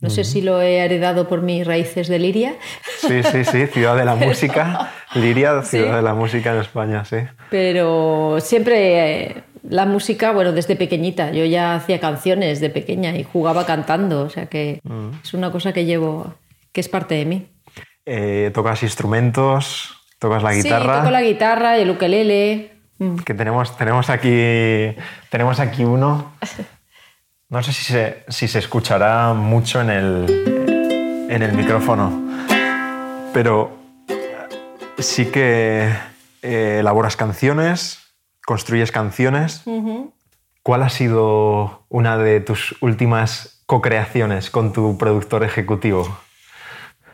No 0.00 0.10
sé 0.10 0.24
si 0.24 0.42
lo 0.42 0.60
he 0.60 0.78
heredado 0.84 1.28
por 1.28 1.40
mis 1.40 1.66
raíces 1.66 2.08
de 2.08 2.18
Liria, 2.18 2.56
Sí, 2.98 3.22
sí, 3.22 3.44
sí, 3.46 3.66
Ciudad 3.68 3.96
de 3.96 4.04
la 4.04 4.14
Música. 4.26 4.92
Liria, 5.14 5.62
Ciudad 5.62 5.86
Sí. 5.90 5.96
de 5.96 6.02
la 6.02 6.12
Música 6.12 6.52
en 6.54 6.60
España, 6.60 7.04
sí. 7.06 7.16
pero 7.48 8.36
siempre 8.40 9.22
eh, 9.30 9.44
la 9.68 9.86
música, 9.86 10.32
bueno, 10.32 10.52
desde 10.52 10.76
pequeñita. 10.76 11.32
Yo 11.32 11.44
ya 11.44 11.74
hacía 11.74 12.00
canciones 12.00 12.60
de 12.60 12.70
pequeña 12.70 13.16
y 13.16 13.24
jugaba 13.24 13.66
cantando, 13.66 14.22
o 14.22 14.30
sea 14.30 14.46
que 14.46 14.80
es 15.22 15.34
una 15.34 15.50
cosa 15.50 15.72
que 15.72 15.84
llevo 15.84 16.34
que 16.72 16.80
es 16.80 16.88
parte 16.88 17.14
de 17.14 17.24
mí. 17.24 17.46
Eh, 18.04 18.50
¿Tocas 18.52 18.82
instrumentos? 18.82 19.96
¿Tocas 20.18 20.42
la 20.42 20.52
guitarra? 20.54 20.94
Sí, 20.94 21.00
toco 21.00 21.10
la 21.10 21.22
guitarra, 21.22 21.78
el 21.78 21.90
ukelele. 21.90 22.72
Mm. 22.98 23.16
Que 23.18 23.34
tenemos, 23.34 23.76
tenemos, 23.76 24.10
aquí, 24.10 24.96
tenemos 25.30 25.60
aquí 25.60 25.84
uno. 25.84 26.34
No 27.48 27.62
sé 27.62 27.72
si 27.72 27.84
se, 27.84 28.24
si 28.28 28.48
se 28.48 28.58
escuchará 28.58 29.32
mucho 29.34 29.80
en 29.80 29.90
el, 29.90 31.26
en 31.30 31.42
el 31.42 31.52
micrófono, 31.52 32.28
pero 33.32 33.78
sí 34.98 35.26
que 35.26 35.90
eh, 36.42 36.78
elaboras 36.80 37.16
canciones, 37.16 38.03
construyes 38.44 38.92
canciones. 38.92 39.64
¿Cuál 40.62 40.82
ha 40.82 40.88
sido 40.88 41.84
una 41.88 42.16
de 42.16 42.40
tus 42.40 42.74
últimas 42.80 43.62
co-creaciones 43.66 44.50
con 44.50 44.72
tu 44.72 44.96
productor 44.96 45.44
ejecutivo? 45.44 46.18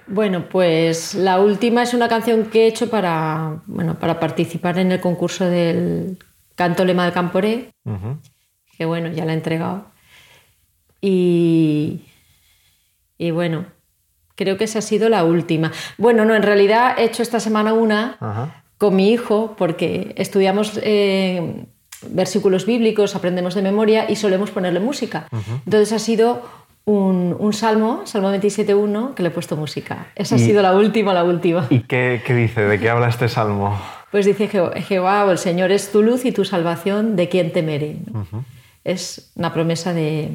Bueno, 0.06 0.49
pues 0.49 1.14
la 1.14 1.38
última 1.40 1.82
es 1.82 1.94
una 1.94 2.08
canción 2.08 2.46
que 2.46 2.64
he 2.64 2.66
hecho 2.66 2.90
para, 2.90 3.62
bueno, 3.66 3.99
para 3.99 4.18
participar 4.18 4.78
en 4.78 4.92
el 4.92 5.00
concurso 5.00 5.46
del 5.46 6.18
Canto 6.56 6.84
Lema 6.84 7.04
del 7.04 7.12
Camporé, 7.12 7.72
que 8.76 8.84
bueno, 8.84 9.08
ya 9.08 9.25
la 9.25 9.32
he 9.32 9.37
entregado. 9.37 9.87
Y, 11.00 12.02
y 13.18 13.30
bueno, 13.30 13.66
creo 14.34 14.56
que 14.56 14.64
esa 14.64 14.80
ha 14.80 14.82
sido 14.82 15.08
la 15.08 15.25
última. 15.25 15.70
Bueno, 15.96 16.25
no, 16.25 16.34
en 16.34 16.42
realidad 16.42 16.99
he 16.99 17.04
hecho 17.04 17.22
esta 17.22 17.40
semana 17.40 17.72
una 17.72 18.62
con 18.80 18.96
mi 18.96 19.10
hijo 19.10 19.54
porque 19.58 20.14
estudiamos 20.16 20.80
eh, 20.82 21.66
versículos 22.08 22.64
bíblicos, 22.64 23.14
aprendemos 23.14 23.54
de 23.54 23.60
memoria 23.60 24.10
y 24.10 24.16
solemos 24.16 24.50
ponerle 24.50 24.80
música. 24.80 25.28
Entonces 25.66 25.92
ha 25.92 25.99
sido 25.99 26.40
un, 26.87 27.52
salmo, 27.52 28.06
Salmo 28.06 28.32
27.1, 28.32 29.12
que 29.12 29.22
le 29.22 29.28
he 29.28 29.32
puesto 29.32 29.54
música. 29.54 30.06
Esa 30.16 30.37
ha 30.37 30.38
sido 30.38 30.62
la 30.62 30.72
última, 30.72 31.12
la 31.12 31.25
última. 31.25 31.66
¿Y 31.68 31.80
qué, 31.80 32.22
dice? 32.26 32.62
¿De 32.62 32.80
qué 32.80 32.88
habla 32.88 33.08
este 33.08 33.28
salmo? 33.28 33.78
Pues 34.10 34.25
dice 34.25 34.49
Jehová, 34.49 35.30
el 35.30 35.37
Señor 35.37 35.72
es 35.72 35.92
tu 35.92 36.02
luz 36.02 36.25
y 36.25 36.32
tu 36.32 36.46
salvación, 36.46 37.16
¿de 37.16 37.28
quién 37.28 37.52
temeré? 37.52 37.99
Es 38.82 39.30
una 39.34 39.52
promesa 39.52 39.92
de, 39.92 40.30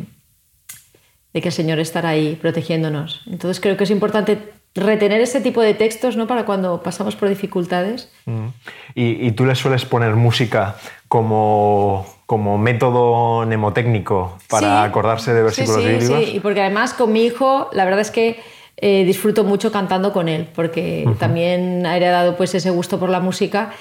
de 1.33 1.41
que 1.41 1.47
el 1.47 1.53
Señor 1.53 1.79
estará 1.79 2.09
ahí 2.09 2.37
protegiéndonos. 2.39 3.23
Entonces 3.25 3.59
creo 3.59 3.75
que 3.75 3.85
es 3.85 3.91
importante 3.91 4.37
retener 4.75 5.21
ese 5.21 5.39
tipo 5.41 5.61
de 5.61 5.73
textos 5.73 6.17
¿no? 6.17 6.27
para 6.27 6.45
cuando 6.45 6.83
pasamos 6.83 7.15
por 7.15 7.29
dificultades. 7.29 8.09
Mm. 8.25 8.47
¿Y, 8.93 9.31
tú 9.31 9.45
le 9.45 9.55
sueles 9.55 9.85
poner 9.85 10.15
música 10.15 10.75
como, 11.07 12.05
como 12.25 12.57
método 12.57 13.45
mnemotécnico 13.45 14.37
para 14.49 14.83
acordarse 14.83 15.33
de 15.33 15.43
versículos 15.43 15.81
sí, 15.81 15.89
bíblicos? 15.89 16.25
Sí, 16.25 16.35
y 16.35 16.39
porque 16.39 16.61
además 16.61 16.93
con 16.93 17.11
mi 17.11 17.23
hijo 17.23 17.69
la 17.71 17.85
verdad 17.85 18.01
es 18.01 18.11
que 18.11 18.39
eh, 18.77 19.05
disfruto 19.05 19.45
mucho 19.45 19.71
cantando 19.71 20.11
con 20.11 20.27
él, 20.27 20.49
porque 20.53 21.09
también 21.17 21.85
ha 21.85 21.95
heredado 21.95 22.35
pues, 22.35 22.53
ese 22.55 22.69
gusto 22.69 22.99
por 22.99 23.09
la 23.09 23.21
música. 23.21 23.71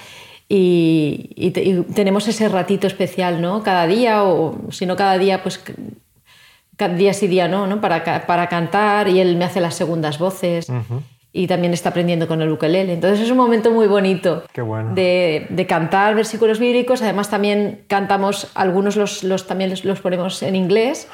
Y, 0.47 1.31
y, 1.35 1.51
tenemos 1.93 2.27
ese 2.27 2.47
ratito 2.47 2.87
especial, 2.87 3.41
¿no? 3.41 3.63
Cada 3.63 3.87
día, 3.87 4.23
o 4.23 4.55
si 4.69 4.85
no 4.85 4.95
cada 4.95 5.17
día, 5.17 5.41
pues 5.43 5.59
día 6.77 7.13
sí 7.13 7.27
día 7.27 7.47
no, 7.47 7.67
¿no? 7.67 7.81
Para, 7.81 8.25
para 8.25 8.47
cantar 8.47 9.07
y 9.07 9.19
él 9.19 9.35
me 9.37 9.45
hace 9.45 9.61
las 9.61 9.75
segundas 9.75 10.19
voces. 10.19 10.67
Y 11.31 11.47
también 11.47 11.73
está 11.73 11.89
aprendiendo 11.89 12.29
con 12.29 12.41
el 12.41 12.49
ukelele. 12.49 12.93
Entonces 12.93 13.19
es 13.19 13.29
un 13.29 13.35
momento 13.35 13.69
muy 13.69 13.87
bonito 13.87 14.43
de, 14.93 15.47
de, 15.49 15.67
cantar 15.67 16.15
versículos 16.15 16.59
bíblicos. 16.59 17.01
Además 17.01 17.29
también 17.29 17.83
cantamos, 17.89 18.49
algunos 18.55 18.95
los, 18.95 19.21
los 19.25 19.45
también 19.45 19.73
los, 19.83 19.99
ponemos 19.99 20.41
en 20.43 20.55
inglés. 20.55 21.09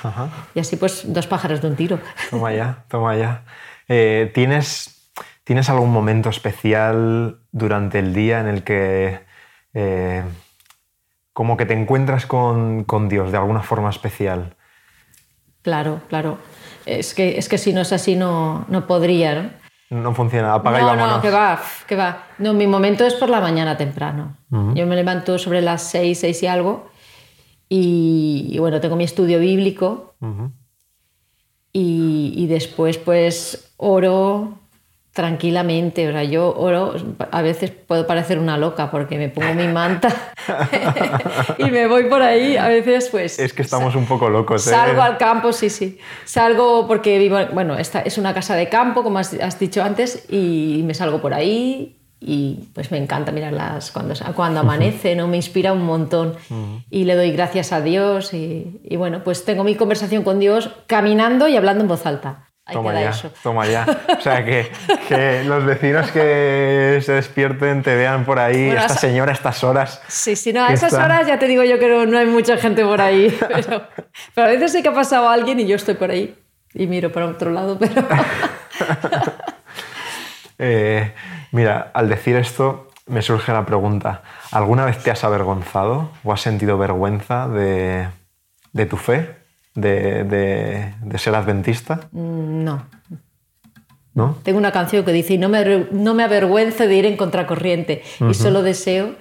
Y 0.53 0.59
así 0.59 0.75
pues 0.75 1.11
dos 1.11 1.25
pájaros 1.25 1.61
de 1.61 1.69
un 1.69 1.75
tiro. 1.75 1.99
Toma 2.29 2.53
ya, 2.53 2.85
toma 2.87 3.17
ya. 3.17 3.45
Eh, 3.87 4.29
¿tienes, 4.35 5.11
¿Tienes 5.43 5.71
algún 5.71 5.91
momento 5.91 6.29
especial 6.29 7.39
durante 7.51 7.97
el 7.97 8.13
día 8.13 8.39
en 8.41 8.47
el 8.47 8.63
que... 8.63 9.21
Eh, 9.73 10.23
como 11.33 11.57
que 11.57 11.65
te 11.65 11.73
encuentras 11.73 12.25
con, 12.25 12.83
con 12.83 13.09
Dios 13.09 13.31
de 13.31 13.37
alguna 13.37 13.63
forma 13.63 13.89
especial. 13.89 14.55
Claro, 15.61 16.01
claro. 16.09 16.37
Es 16.85 17.13
que, 17.13 17.37
es 17.37 17.47
que 17.47 17.57
si 17.57 17.73
no 17.73 17.81
es 17.81 17.93
así 17.93 18.15
no, 18.15 18.65
no 18.67 18.87
podría, 18.87 19.35
¿no? 19.35 19.49
No 19.91 20.15
funciona, 20.15 20.53
apaga 20.53 20.79
y 20.79 20.83
vámonos. 20.83 21.17
No, 21.17 21.21
que 21.21 21.29
va, 21.29 21.61
que 21.85 21.95
va. 21.97 22.23
No, 22.37 22.53
mi 22.53 22.65
momento 22.65 23.05
es 23.05 23.13
por 23.13 23.29
la 23.29 23.41
mañana 23.41 23.75
temprano. 23.75 24.37
Yo 24.73 24.87
me 24.87 24.95
levanto 24.95 25.37
sobre 25.37 25.61
las 25.61 25.83
seis, 25.83 26.19
seis 26.19 26.41
y 26.43 26.47
algo. 26.47 26.89
Y, 27.67 28.57
bueno, 28.59 28.79
tengo 28.79 28.95
mi 28.95 29.03
estudio 29.03 29.39
bíblico. 29.39 30.15
y, 31.73 32.33
y, 32.37 32.47
después 32.47 32.97
pues 32.97 33.73
oro, 33.75 34.60
tranquilamente. 35.13 36.07
O 36.07 36.11
sea, 36.11 36.23
yo 36.23 36.53
oro, 36.55 36.95
a 37.31 37.41
veces 37.41 37.71
puedo 37.71 38.07
parecer 38.07 38.39
una 38.39 38.57
loca 38.57 38.89
porque 38.91 39.17
me 39.17 39.29
pongo 39.29 39.53
mi 39.53 39.67
manta 39.67 40.33
y 41.57 41.65
me 41.65 41.87
voy 41.87 42.05
por 42.05 42.21
ahí. 42.21 42.57
A 42.57 42.67
veces, 42.67 43.09
pues. 43.09 43.39
Es 43.39 43.53
que 43.53 43.61
estamos 43.61 43.95
un 43.95 44.05
poco 44.05 44.29
locos, 44.29 44.65
¿eh? 44.67 44.71
Salgo 44.71 45.01
al 45.01 45.17
campo, 45.17 45.51
sí, 45.51 45.69
sí. 45.69 45.99
Salgo 46.25 46.87
porque 46.87 47.19
vivo. 47.19 47.37
Bueno, 47.53 47.77
esta 47.77 48.01
es 48.01 48.17
una 48.17 48.33
casa 48.33 48.55
de 48.55 48.69
campo, 48.69 49.03
como 49.03 49.19
has, 49.19 49.59
dicho 49.59 49.83
antes, 49.83 50.25
y 50.29 50.81
me 50.85 50.93
salgo 50.93 51.21
por 51.21 51.33
ahí. 51.33 51.97
Y 52.23 52.69
pues 52.75 52.91
me 52.91 52.99
encanta 52.99 53.31
mirarlas 53.31 53.89
cuando, 53.89 54.13
cuando 54.35 54.59
amanece, 54.59 55.15
¿no? 55.15 55.27
Me 55.27 55.37
inspira 55.37 55.73
un 55.73 55.83
montón. 55.83 56.35
Y 56.91 57.05
le 57.05 57.15
doy 57.15 57.31
gracias 57.31 57.73
a 57.73 57.81
Dios. 57.81 58.33
Y, 58.35 58.79
y 58.83 58.95
bueno, 58.95 59.23
pues 59.23 59.43
tengo 59.43 59.63
mi 59.63 59.75
conversación 59.75 60.23
con 60.23 60.39
Dios 60.39 60.69
caminando 60.85 61.47
y 61.47 61.57
hablando 61.57 61.81
en 61.81 61.87
voz 61.87 62.05
alta 62.05 62.50
toma 62.71 62.93
ya, 62.93 63.13
toma 63.43 63.67
ya. 63.67 63.85
O 64.17 64.21
sea, 64.21 64.45
que, 64.45 64.71
que, 65.07 65.43
los 65.43 65.65
vecinos 65.65 66.11
que 66.11 66.99
se 67.03 67.13
despierten 67.13 67.83
te 67.83 67.95
vean 67.95 68.25
por 68.25 68.39
ahí, 68.39 68.69
esta 68.69 68.89
señora 68.89 69.31
a 69.31 69.35
estas 69.35 69.63
horas. 69.63 70.01
Sí, 70.07 70.35
sí, 70.35 70.53
no, 70.53 70.63
a 70.63 70.73
esas 70.73 70.93
horas 70.93 71.27
ya 71.27 71.39
te 71.39 71.47
digo 71.47 71.63
yo 71.63 71.79
que 71.79 71.87
no, 72.05 72.17
hay 72.17 72.25
mucha 72.25 72.57
gente 72.57 72.83
por 72.83 73.01
ahí. 73.01 73.37
Pero, 73.51 73.87
pero, 74.35 74.47
a 74.47 74.49
veces 74.49 74.71
sé 74.71 74.83
que 74.83 74.89
ha 74.89 74.93
pasado 74.93 75.29
alguien 75.29 75.59
y 75.59 75.67
yo 75.67 75.75
estoy 75.75 75.95
por 75.95 76.11
ahí 76.11 76.35
y 76.73 76.87
miro 76.87 77.11
para 77.11 77.27
otro 77.27 77.51
lado, 77.51 77.77
pero... 77.77 77.93
eh, 80.59 81.13
mira, 81.51 81.91
al 81.93 82.09
decir 82.09 82.35
esto 82.37 82.87
me 83.07 83.21
surge 83.21 83.51
la 83.51 83.65
pregunta, 83.65 84.23
¿alguna 84.51 84.85
vez 84.85 85.03
te 85.03 85.11
has 85.11 85.23
avergonzado 85.23 86.11
o 86.23 86.31
has 86.31 86.41
sentido 86.41 86.77
vergüenza 86.77 87.47
de, 87.47 88.07
de 88.71 88.85
tu 88.85 88.97
fe? 88.97 89.40
De, 89.75 90.93
ser 91.17 91.35
adventista? 91.35 92.01
Mm, 92.11 92.63
no. 92.63 92.85
¿No? 94.13 94.37
Tengo 94.43 94.57
una 94.57 94.73
canción 94.73 95.05
que 95.05 95.13
dice, 95.13 95.35
y 95.35 95.37
no 95.37 95.47
me, 95.47 95.87
no 95.91 96.13
me 96.13 96.23
avergüenzo 96.23 96.85
de 96.85 96.95
ir 96.95 97.05
en 97.05 97.15
contracorriente, 97.15 98.03
y 98.29 98.33
solo 98.33 98.61
deseo 98.61 99.15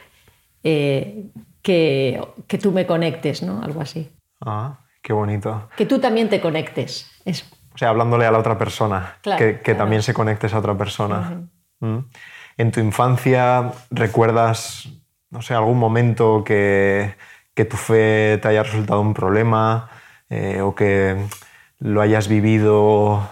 eh, 0.65 1.27
que, 1.63 2.21
que, 2.49 2.59
tú 2.59 2.73
me 2.73 2.87
conectes, 2.87 3.43
¿no? 3.43 3.63
Algo 3.63 3.81
así. 3.81 4.11
Ah, 4.41 4.81
qué 5.01 5.13
bonito. 5.13 5.69
Que 5.77 5.87
tú 5.87 6.01
también 6.01 6.29
te 6.29 6.41
conectes. 6.41 7.09
Eso. 7.25 7.47
O 7.73 7.79
sea, 7.79 7.91
hablándole 7.91 8.27
a 8.27 8.33
la 8.33 8.39
otra 8.39 8.59
persona, 8.59 9.17
que, 9.23 9.61
que 9.61 9.75
también 9.75 10.03
se 10.03 10.13
conectes 10.13 10.53
a 10.55 10.59
otra 10.59 10.77
persona. 10.77 11.49
Mm. 11.79 11.99
En 12.57 12.73
tu 12.73 12.81
infancia, 12.81 13.73
¿recuerdas, 13.91 14.89
no 15.31 15.41
sé, 15.41 15.55
algún 15.55 15.79
momento 15.79 16.43
que, 16.45 17.15
que 17.55 17.65
tu 17.65 17.77
fe 17.77 18.39
te 18.43 18.49
haya 18.49 18.65
resultado 18.65 19.01
un 19.01 19.15
problema? 19.15 19.89
Eh, 20.31 20.61
o 20.61 20.77
que 20.77 21.17
lo 21.81 22.01
hayas 22.01 22.29
vivido, 22.29 23.29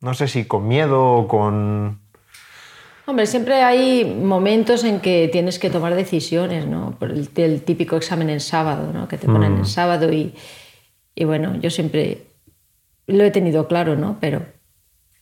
no 0.00 0.14
sé 0.14 0.28
si 0.28 0.44
con 0.44 0.68
miedo 0.68 1.14
o 1.14 1.28
con... 1.28 2.00
Hombre, 3.06 3.26
siempre 3.26 3.62
hay 3.62 4.04
momentos 4.04 4.84
en 4.84 5.00
que 5.00 5.28
tienes 5.30 5.58
que 5.58 5.68
tomar 5.70 5.96
decisiones, 5.96 6.66
¿no? 6.66 6.96
Por 6.98 7.10
el, 7.10 7.62
típico 7.62 7.96
examen 7.96 8.30
en 8.30 8.40
sábado, 8.40 8.92
¿no? 8.92 9.08
Que 9.08 9.18
te 9.18 9.26
ponen 9.26 9.54
en 9.54 9.60
mm. 9.60 9.66
sábado 9.66 10.12
y, 10.12 10.34
y, 11.14 11.24
bueno, 11.24 11.56
yo 11.56 11.70
siempre 11.70 12.26
lo 13.08 13.24
he 13.24 13.30
tenido 13.32 13.66
claro, 13.66 13.96
¿no? 13.96 14.18
Pero 14.20 14.44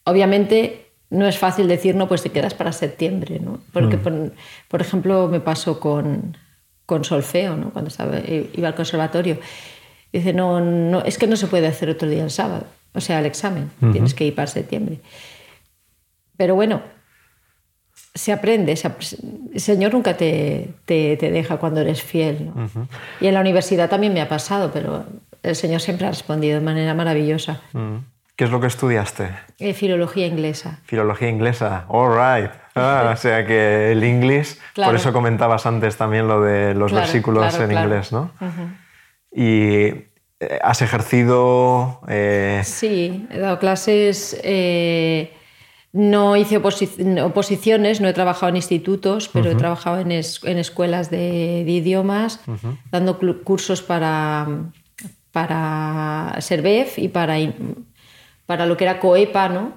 obviamente 0.04 0.92
no 1.08 1.26
es 1.26 1.38
fácil 1.38 1.68
decir, 1.68 1.94
no, 1.94 2.06
pues 2.08 2.22
te 2.22 2.30
quedas 2.30 2.54
para 2.54 2.72
septiembre, 2.72 3.38
¿no? 3.38 3.60
Porque, 3.72 3.96
mm. 3.96 4.32
por, 4.68 4.80
ejemplo, 4.82 5.28
me 5.28 5.40
pasó 5.40 5.80
con, 5.80 6.36
con 6.84 7.04
solfeo, 7.04 7.56
¿no? 7.56 7.70
Cuando 7.70 7.88
estaba, 7.88 8.18
iba 8.26 8.68
al 8.68 8.74
conservatorio 8.74 9.38
Dice, 10.14 10.32
no, 10.32 10.60
no, 10.60 11.02
es 11.02 11.18
que 11.18 11.26
no 11.26 11.34
se 11.34 11.48
puede 11.48 11.66
hacer 11.66 11.90
otro 11.90 12.08
día 12.08 12.22
el 12.22 12.30
sábado, 12.30 12.66
o 12.92 13.00
sea, 13.00 13.18
el 13.18 13.26
examen, 13.26 13.68
tienes 13.92 14.14
que 14.14 14.24
ir 14.24 14.32
para 14.32 14.46
septiembre. 14.46 15.00
Pero 16.36 16.54
bueno, 16.54 16.82
se 18.14 18.32
aprende, 18.32 18.78
el 19.52 19.60
Señor 19.60 19.92
nunca 19.92 20.16
te, 20.16 20.70
te, 20.84 21.16
deja 21.16 21.56
cuando 21.56 21.80
eres 21.80 22.00
fiel. 22.00 22.52
Y 23.20 23.26
en 23.26 23.34
la 23.34 23.40
universidad 23.40 23.90
también 23.90 24.14
me 24.14 24.20
ha 24.20 24.28
pasado, 24.28 24.70
pero 24.72 25.04
el 25.42 25.56
Señor 25.56 25.80
siempre 25.80 26.06
ha 26.06 26.10
respondido 26.10 26.60
de 26.60 26.64
manera 26.64 26.94
maravillosa. 26.94 27.60
¿Qué 28.36 28.44
es 28.44 28.50
lo 28.52 28.60
que 28.60 28.68
estudiaste? 28.68 29.30
Eh, 29.58 29.74
filología 29.74 30.28
inglesa. 30.28 30.78
Filología 30.84 31.28
inglesa, 31.28 31.86
all 31.88 32.12
right. 32.12 32.52
Ah, 32.76 33.10
o 33.12 33.16
sea 33.16 33.44
que 33.44 33.90
el 33.90 34.04
inglés, 34.04 34.60
por 34.76 34.94
eso 34.94 35.12
comentabas 35.12 35.66
antes 35.66 35.96
también 35.96 36.28
lo 36.28 36.40
de 36.40 36.72
los 36.74 36.92
versículos 36.92 37.52
en 37.58 37.72
inglés, 37.72 38.12
¿no? 38.12 38.30
Y, 39.34 40.14
eh, 40.40 40.58
¿Has 40.62 40.82
ejercido? 40.82 42.00
Eh? 42.08 42.62
Sí, 42.64 43.26
he 43.30 43.38
dado 43.38 43.58
clases. 43.58 44.38
Eh, 44.42 45.32
no 45.92 46.36
hice 46.36 46.56
oposiciones, 46.56 48.00
no 48.00 48.08
he 48.08 48.12
trabajado 48.12 48.50
en 48.50 48.56
institutos, 48.56 49.30
pero 49.32 49.52
he 49.52 49.54
trabajado 49.54 50.00
en, 50.00 50.10
escuelas 50.10 51.08
de, 51.08 51.64
idiomas, 51.68 52.40
dando 52.90 53.16
cursos 53.44 53.80
para, 53.80 54.72
para 55.30 56.34
SERVEF 56.40 56.98
y 56.98 57.06
para, 57.06 57.36
para 58.44 58.66
lo 58.66 58.76
que 58.76 58.82
era 58.82 58.98
COEPA, 58.98 59.48
¿no? 59.50 59.74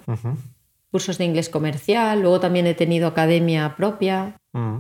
Cursos 0.92 1.18
de 1.18 1.26
inglés 1.26 1.50
comercial, 1.50 2.22
luego 2.22 2.40
también 2.40 2.66
he 2.68 2.74
tenido 2.74 3.08
academia 3.08 3.76
propia. 3.76 4.36
Mm. 4.54 4.78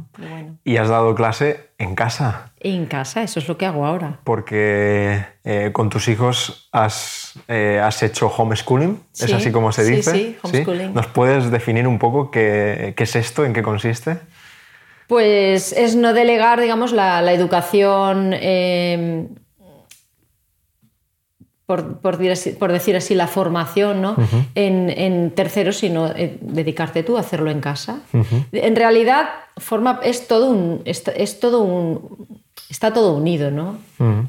¿Y 0.64 0.78
has 0.78 0.90
dado 0.90 1.14
clase 1.16 1.70
en 1.78 1.96
casa? 1.96 2.54
En 2.60 2.86
casa, 2.86 3.24
eso 3.24 3.40
es 3.40 3.48
lo 3.48 3.58
que 3.58 3.66
hago 3.66 3.86
ahora. 3.86 4.20
Porque 4.24 5.24
eh, 5.44 5.72
con 5.74 5.90
tus 5.90 6.08
hijos 6.08 6.70
has, 6.72 7.34
eh, 7.48 7.82
has 7.84 8.02
hecho 8.04 8.28
homeschooling, 8.28 9.00
¿es 9.20 9.34
así 9.34 9.52
como 9.52 9.72
se 9.72 9.84
dice? 9.84 10.12
Sí, 10.12 10.18
sí, 10.18 10.38
homeschooling. 10.42 10.94
¿Nos 10.94 11.08
puedes 11.08 11.52
definir 11.52 11.88
un 11.88 12.00
poco 12.00 12.32
qué, 12.32 12.94
qué, 12.96 13.04
es 13.04 13.16
esto, 13.16 13.46
en 13.46 13.54
qué 13.54 13.62
consiste? 13.62 14.18
Pues 15.08 15.74
es 15.74 15.96
no 15.96 16.14
delegar, 16.14 16.60
digamos, 16.60 16.92
la, 16.92 17.22
la 17.22 17.34
educación... 17.34 18.32
Eh, 18.34 19.28
por, 21.68 22.00
por, 22.00 22.18
decir 22.18 22.96
así, 22.96 23.14
la 23.14 23.28
formación 23.28 24.02
¿no? 24.02 24.16
en, 24.56 24.90
en, 24.90 25.32
terceros, 25.32 25.76
sino 25.76 26.08
eh, 26.16 26.38
dedicarte 26.40 27.04
tú 27.04 27.18
a 27.18 27.20
hacerlo 27.20 27.52
en 27.52 27.60
casa. 27.60 28.00
En 28.54 28.76
realidad, 28.78 29.28
forma, 29.58 30.00
es 30.02 30.30
todo 30.30 30.50
un, 30.50 30.82
es, 30.86 31.04
todo 31.42 31.60
un, 31.60 32.40
está 32.70 32.94
todo 32.94 33.14
unido, 33.14 33.52
¿no? 33.52 33.78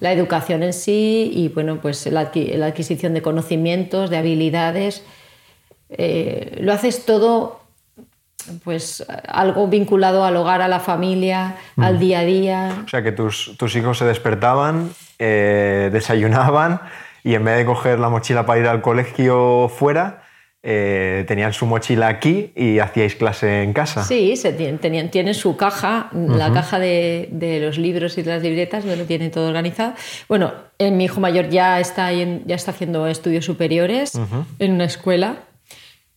La 0.01 0.11
educación 0.11 0.65
en 0.65 0.73
sí 0.73 1.31
y 1.33 1.49
bueno, 1.49 1.79
pues 1.81 2.07
la, 2.07 2.23
adquisición 2.23 3.15
de 3.15 3.23
conocimientos, 3.23 4.11
de 4.11 4.17
habilidades. 4.17 5.05
Eh, 5.91 6.59
lo 6.61 6.73
haces 6.73 7.07
todo 7.07 7.61
pues 8.65 9.07
algo 9.29 9.69
vinculado 9.69 10.25
al 10.25 10.35
hogar, 10.35 10.61
a 10.61 10.67
la 10.67 10.81
familia, 10.81 11.55
al 11.77 12.01
día 12.01 12.21
a 12.21 12.25
día. 12.25 12.83
O 12.85 12.89
sea 12.89 13.05
que 13.05 13.13
tus, 13.13 13.57
tus 13.57 13.77
hijos 13.77 13.99
se 13.99 14.07
despertaban, 14.07 14.91
eh, 15.21 15.91
desayunaban 15.93 16.81
y 17.29 17.35
en 17.35 17.45
vez 17.45 17.59
de 17.59 17.67
coger 17.67 17.99
la 17.99 18.09
mochila 18.09 18.47
para 18.47 18.59
ir 18.59 18.67
al 18.67 18.81
colegio 18.81 19.69
fuera, 19.69 20.23
eh, 20.63 21.27
tenían 21.29 21.53
su 21.53 21.67
mochila 21.67 22.09
aquí 22.09 22.55
y 22.57 22.79
hacíais 22.79 23.17
clase 23.17 23.63
en 23.63 23.75
casa. 23.75 24.03
Sí, 24.03 24.35
se 24.35 24.55
tenían, 24.55 25.11
tienen 25.11 25.35
su 25.35 25.55
caja, 25.59 26.09
la 26.13 26.55
caja 26.55 26.79
de, 26.79 27.59
los 27.61 27.77
libros 27.77 28.17
y 28.17 28.23
de 28.23 28.31
las 28.31 28.43
libretas, 28.43 28.83
donde 28.83 28.97
lo 28.97 29.05
tienen 29.05 29.31
todo 29.31 29.47
organizado. 29.49 29.93
Bueno, 30.27 30.55
mi 30.79 31.05
hijo 31.05 31.21
mayor 31.21 31.51
ya 31.51 31.79
está, 31.81 32.11
ya 32.15 32.55
está 32.55 32.71
haciendo 32.71 33.07
estudios 33.07 33.45
superiores 33.45 34.19
en 34.59 34.73
una 34.73 34.87
escuela, 34.87 35.37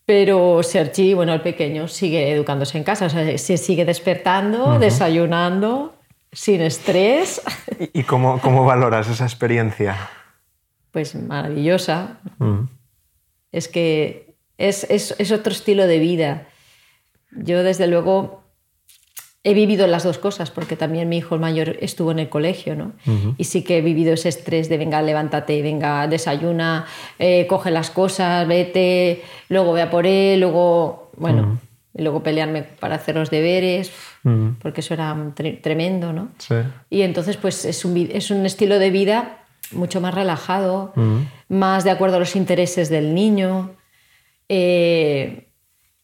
pero 0.06 0.64
Sergi, 0.64 1.14
bueno, 1.14 1.34
el 1.34 1.42
pequeño, 1.42 1.90
sigue 1.90 2.32
educándose 2.32 2.78
en 2.78 2.86
casa, 2.86 3.08
o 3.08 3.10
sea, 3.10 3.38
se 3.38 3.58
sigue 3.58 3.84
despertando, 3.84 4.80
desayunando, 4.80 5.94
sin 6.32 6.62
estrés. 6.62 7.42
¿Y 7.92 8.04
cómo, 8.04 8.40
cómo 8.40 8.64
valoras 8.64 9.10
esa 9.10 9.26
experiencia? 9.26 9.98
Pues 10.92 11.16
maravillosa. 11.16 12.20
Mm. 12.40 12.64
Es 13.52 13.68
que 13.68 14.36
es, 14.58 14.86
es, 14.90 15.32
otro 15.32 15.52
estilo 15.52 15.88
de 15.88 16.00
vida. 16.00 16.48
Yo 17.32 17.64
desde 17.64 17.88
luego 17.88 18.44
he 19.44 19.54
vivido 19.56 19.88
las 19.88 20.04
dos 20.04 20.20
cosas, 20.20 20.52
porque 20.52 20.76
también 20.76 21.10
mi 21.10 21.18
hijo 21.18 21.40
mayor 21.40 21.78
estuvo 21.82 22.12
en 22.12 22.20
el 22.20 22.30
colegio, 22.30 22.76
¿no? 22.76 22.92
Y 23.38 23.46
sí 23.46 23.64
que 23.64 23.80
he 23.80 23.82
vivido 23.82 24.14
ese 24.14 24.30
estrés 24.30 24.70
de 24.70 24.78
venga, 24.78 25.02
levántate, 25.02 25.64
venga, 25.64 26.08
desayuna, 26.08 26.86
eh, 27.18 27.48
coge 27.48 27.72
las 27.72 27.90
cosas, 27.90 28.48
vete, 28.48 29.24
luego 29.50 29.74
ve 29.74 29.82
a 29.82 29.90
por 29.90 30.06
él, 30.06 30.42
luego, 30.42 31.12
bueno, 31.18 31.60
y 31.98 32.04
luego 32.04 32.22
pelearme 32.22 32.62
para 32.62 32.96
hacer 32.96 33.16
los 33.16 33.32
deberes, 33.32 33.92
porque 34.62 34.82
eso 34.82 34.94
era 34.94 35.18
tremendo, 35.64 36.14
¿no? 36.14 36.30
Sí. 36.38 36.56
Y 36.92 37.02
entonces, 37.02 37.38
pues 37.38 37.66
es 37.66 37.84
un, 37.84 37.98
es 37.98 38.30
un 38.30 38.46
estilo 38.46 38.78
de 38.78 38.92
vida 38.92 39.41
mucho 39.74 40.02
más 40.02 40.14
relajado, 40.14 40.94
más 41.50 41.84
de 41.84 41.92
acuerdo 41.92 42.18
a 42.18 42.20
los 42.20 42.36
intereses 42.36 42.90
del 42.90 43.14
niño. 43.14 43.72
Eh, 44.50 45.48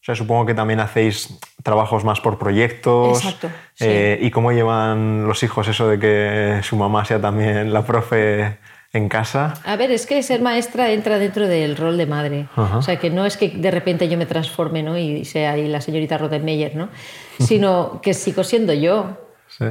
o 0.01 0.03
sea, 0.07 0.15
supongo 0.15 0.45
que 0.45 0.53
también 0.53 0.79
hacéis 0.79 1.37
trabajos 1.63 2.05
más 2.05 2.21
por 2.21 2.37
proyectos. 2.37 3.17
Exacto. 3.17 3.49
Eh, 3.79 4.19
¿Y 4.21 4.31
cómo 4.31 4.53
llevan 4.53 5.27
los 5.27 5.43
hijos 5.43 5.67
eso 5.67 5.89
de 5.89 5.99
que 5.99 6.61
su 6.63 6.77
mamá 6.77 7.03
sea 7.03 7.19
también 7.19 7.73
la 7.73 7.85
profe 7.85 8.57
en 8.93 9.09
casa? 9.09 9.55
A 9.65 9.75
ver, 9.75 9.91
es 9.91 10.05
que 10.05 10.23
ser 10.23 10.41
maestra 10.41 10.91
entra 10.91 11.19
dentro 11.19 11.47
del 11.47 11.75
rol 11.75 11.97
de 11.97 12.05
madre. 12.05 12.47
O 12.55 12.81
sea, 12.81 12.97
que 12.97 13.09
no 13.09 13.25
es 13.25 13.35
que 13.35 13.49
de 13.49 13.69
repente 13.69 14.07
yo 14.07 14.17
me 14.17 14.25
transforme 14.25 14.81
¿no? 14.81 14.97
y 14.97 15.25
sea 15.25 15.51
ahí 15.51 15.67
la 15.67 15.81
señorita 15.81 16.17
Rodenmeyer, 16.17 16.75
¿no? 16.75 16.89
sino 17.39 17.99
que 18.01 18.13
sigo 18.13 18.43
siendo 18.45 18.73
yo. 18.73 19.17
Sí. 19.49 19.65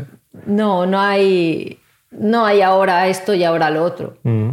No, 0.45 0.85
no 0.85 1.01
hay 1.01 1.81
no 2.11 2.47
hay 2.47 2.63
ahora 2.63 3.09
esto 3.09 3.35
y 3.35 3.45
ahora 3.45 3.71
lo 3.71 3.85
otro. 3.85 4.17
Mm. 4.23 4.51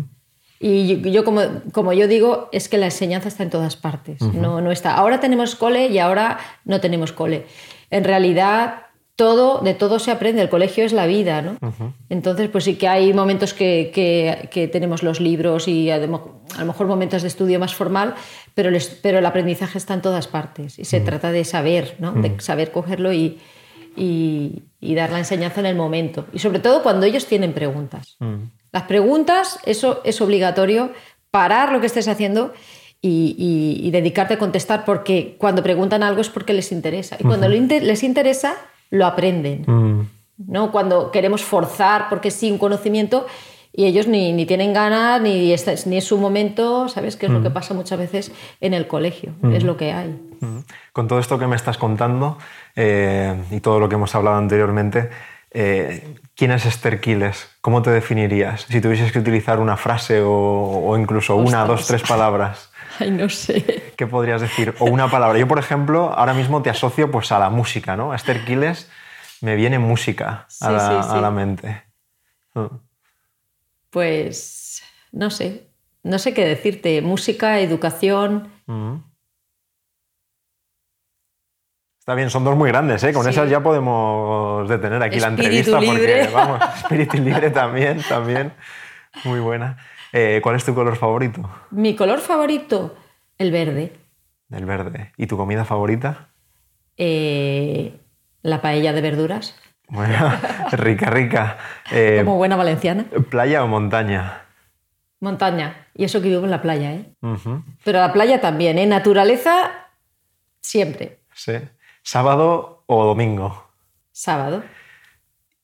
Y 0.60 1.12
yo, 1.12 1.26
como, 1.26 1.42
como, 1.74 1.92
yo 1.92 2.08
digo, 2.08 2.48
es 2.54 2.70
que 2.70 2.78
la 2.78 2.86
enseñanza 2.86 3.28
está 3.28 3.44
en 3.44 3.50
todas 3.50 3.76
partes. 3.76 4.22
no, 4.22 4.62
no 4.62 4.72
está. 4.72 4.96
Ahora 4.96 5.20
tenemos 5.20 5.56
cole 5.56 5.88
y 5.88 6.00
ahora 6.00 6.38
no 6.64 6.80
tenemos 6.80 7.12
cole. 7.12 7.46
En 7.90 8.06
realidad, 8.06 8.84
todo, 9.18 9.60
de 9.60 9.74
todo 9.74 10.00
se 10.00 10.10
aprende. 10.12 10.42
El 10.42 10.50
colegio 10.50 10.86
es 10.86 10.94
la 10.94 11.06
vida, 11.06 11.42
¿no? 11.42 11.58
Entonces, 12.10 12.50
pues 12.50 12.64
sí 12.64 12.76
que 12.76 12.88
hay 12.88 13.14
momentos 13.14 13.54
que, 13.54 13.92
que, 14.50 14.68
tenemos 14.70 15.04
los 15.04 15.20
libros 15.20 15.68
y 15.68 15.92
a 15.92 15.98
lo 15.98 16.32
mejor 16.66 16.88
momentos 16.88 17.22
de 17.22 17.28
estudio 17.28 17.60
más 17.60 17.76
formal, 17.76 18.16
pero 18.56 18.70
el, 18.70 18.82
pero 19.02 19.20
el 19.20 19.26
aprendizaje 19.26 19.78
está 19.78 19.94
en 19.94 20.02
todas 20.02 20.28
partes. 20.28 20.80
Y 20.80 20.86
se 20.86 21.02
trata 21.02 21.32
de 21.32 21.44
saber, 21.44 21.96
¿no? 22.00 22.14
De 22.14 22.40
saber 22.40 22.72
cogerlo 22.72 23.12
y, 23.12 23.40
y, 23.96 24.64
dar 24.96 25.12
la 25.12 25.20
enseñanza 25.20 25.60
en 25.60 25.66
el 25.66 25.76
momento. 25.76 26.26
Y 26.34 26.40
sobre 26.40 26.60
todo 26.60 26.84
cuando 26.84 27.06
ellos 27.06 27.26
tienen 27.26 27.54
preguntas. 27.54 28.16
Mm. 28.20 28.36
Las 28.72 28.84
preguntas, 28.84 29.60
eso 29.66 30.02
es 30.04 30.20
obligatorio, 30.22 30.92
parar 31.32 31.72
lo 31.72 31.80
que 31.80 31.88
estés 31.88 32.08
haciendo 32.08 32.54
y, 33.02 33.90
dedicarte 33.92 34.36
a 34.36 34.40
contestar, 34.40 34.86
porque 34.86 35.36
cuando 35.38 35.62
preguntan 35.62 36.04
algo 36.04 36.22
es 36.22 36.30
porque 36.30 36.54
les 36.54 36.72
interesa. 36.72 37.18
Y 37.20 37.24
cuando 37.24 37.48
les 37.48 38.04
interesa, 38.04 38.56
lo 38.90 39.06
aprenden. 39.06 39.64
Mm. 39.68 40.08
¿no? 40.48 40.72
Cuando 40.72 41.12
queremos 41.12 41.44
forzar, 41.44 42.08
porque 42.10 42.32
sí, 42.32 42.52
un 42.52 42.58
conocimiento, 42.58 43.28
y 43.74 43.86
ellos 43.86 44.08
ni, 44.08 44.32
ni 44.34 44.46
tienen 44.46 44.72
ganas, 44.72 45.20
ni, 45.20 45.52
es, 45.52 45.88
ni 45.88 45.98
es 45.98 46.06
su 46.06 46.18
momento, 46.18 46.88
¿sabes? 46.88 47.16
Que 47.16 47.26
es 47.26 47.32
lo 47.32 47.42
que 47.42 47.50
mm. 47.50 47.54
pasa 47.54 47.74
muchas 47.74 47.98
veces 47.98 48.32
en 48.62 48.76
el 48.76 48.88
colegio, 48.88 49.34
es 49.52 49.64
lo 49.64 49.76
que 49.78 49.92
hay. 49.92 50.16
Con 50.94 51.08
todo 51.08 51.20
esto 51.20 51.40
que 51.40 51.48
me 51.48 51.56
estás 51.56 51.78
contando, 51.78 52.38
eh, 52.76 53.36
y 53.50 53.60
todo 53.62 53.80
lo 53.80 53.90
que 53.90 53.96
hemos 53.96 54.14
hablado 54.14 54.38
anteriormente, 54.38 55.10
eh, 55.52 56.16
¿quién 56.36 56.52
es 56.52 56.66
Esther 56.66 57.00
Quiles? 57.00 57.50
¿Cómo 57.62 57.82
te 57.82 57.90
definirías? 57.90 58.62
Si 58.70 58.80
tuvieses 58.80 59.12
que 59.12 59.20
utilizar 59.20 59.60
una 59.60 59.78
frase 59.78 60.22
o, 60.24 60.96
incluso 60.98 61.36
una, 61.36 61.66
dos, 61.66 61.88
tres 61.88 62.04
palabras. 62.04 62.72
Ay, 63.00 63.10
no 63.10 63.28
sé. 63.30 63.94
¿Qué 63.96 64.06
podrías 64.06 64.42
decir? 64.42 64.76
O 64.80 64.86
una 64.86 65.10
palabra. 65.10 65.40
Yo, 65.40 65.48
por 65.48 65.58
ejemplo, 65.58 66.14
ahora 66.16 66.36
mismo 66.36 66.62
te 66.62 66.70
asocio 66.70 67.10
pues, 67.10 67.32
a 67.32 67.40
la 67.40 67.50
música, 67.50 67.96
¿no? 67.96 68.12
A 68.12 68.16
Esther 68.16 68.46
Quiles 68.46 68.90
me 69.42 69.56
viene 69.56 69.80
música 69.80 70.48
a, 70.62 70.72
la, 70.72 71.32
mente. 71.32 71.84
Mm. 72.54 72.66
Pues 73.94 74.82
no 75.12 75.30
sé, 75.30 75.68
no 76.02 76.18
sé 76.18 76.34
qué 76.34 76.44
decirte. 76.46 77.04
Música, 77.04 77.60
educación. 77.60 78.52
Está 82.00 82.16
bien, 82.16 82.32
son 82.32 82.44
dos 82.44 82.58
muy 82.58 82.70
grandes, 82.70 83.04
¿eh? 83.04 83.14
Con 83.14 83.30
esas 83.30 83.48
ya 83.48 83.62
podemos 83.62 84.68
detener 84.68 85.04
aquí 85.04 85.20
la 85.20 85.28
entrevista 85.28 85.80
porque, 85.80 86.28
vamos, 86.34 86.60
espíritu 86.76 87.18
libre 87.18 87.52
también, 87.52 88.02
también. 88.10 88.54
Muy 89.26 89.40
buena. 89.40 89.78
Eh, 90.12 90.40
¿Cuál 90.42 90.56
es 90.56 90.66
tu 90.66 90.74
color 90.74 90.96
favorito? 90.96 91.48
Mi 91.70 91.96
color 91.96 92.20
favorito, 92.20 92.96
el 93.38 93.52
verde. 93.52 93.94
El 94.50 94.66
verde. 94.66 95.14
¿Y 95.18 95.28
tu 95.28 95.38
comida 95.38 95.66
favorita? 95.66 96.30
Eh, 96.98 98.00
la 98.42 98.60
paella 98.60 98.92
de 98.92 99.02
verduras. 99.02 99.56
Bueno, 99.90 100.32
rica, 100.72 101.10
rica. 101.10 101.58
Eh, 101.92 102.22
Como 102.24 102.38
buena 102.38 102.56
valenciana. 102.56 103.06
¿Playa 103.30 103.64
o 103.64 103.68
montaña? 103.68 104.42
Montaña. 105.20 105.88
Y 105.96 106.04
eso 106.04 106.22
que 106.22 106.30
vivo 106.30 106.44
en 106.44 106.52
la 106.52 106.62
playa, 106.62 106.94
¿eh? 106.94 107.14
Pero 107.84 108.00
la 108.00 108.12
playa 108.12 108.42
también, 108.42 108.78
¿eh? 108.78 108.86
Naturaleza, 108.86 109.72
siempre. 110.60 111.20
Sí. 111.34 111.54
¿Sábado 112.02 112.84
o 112.88 113.06
domingo? 113.06 113.70
Sábado. 114.12 114.64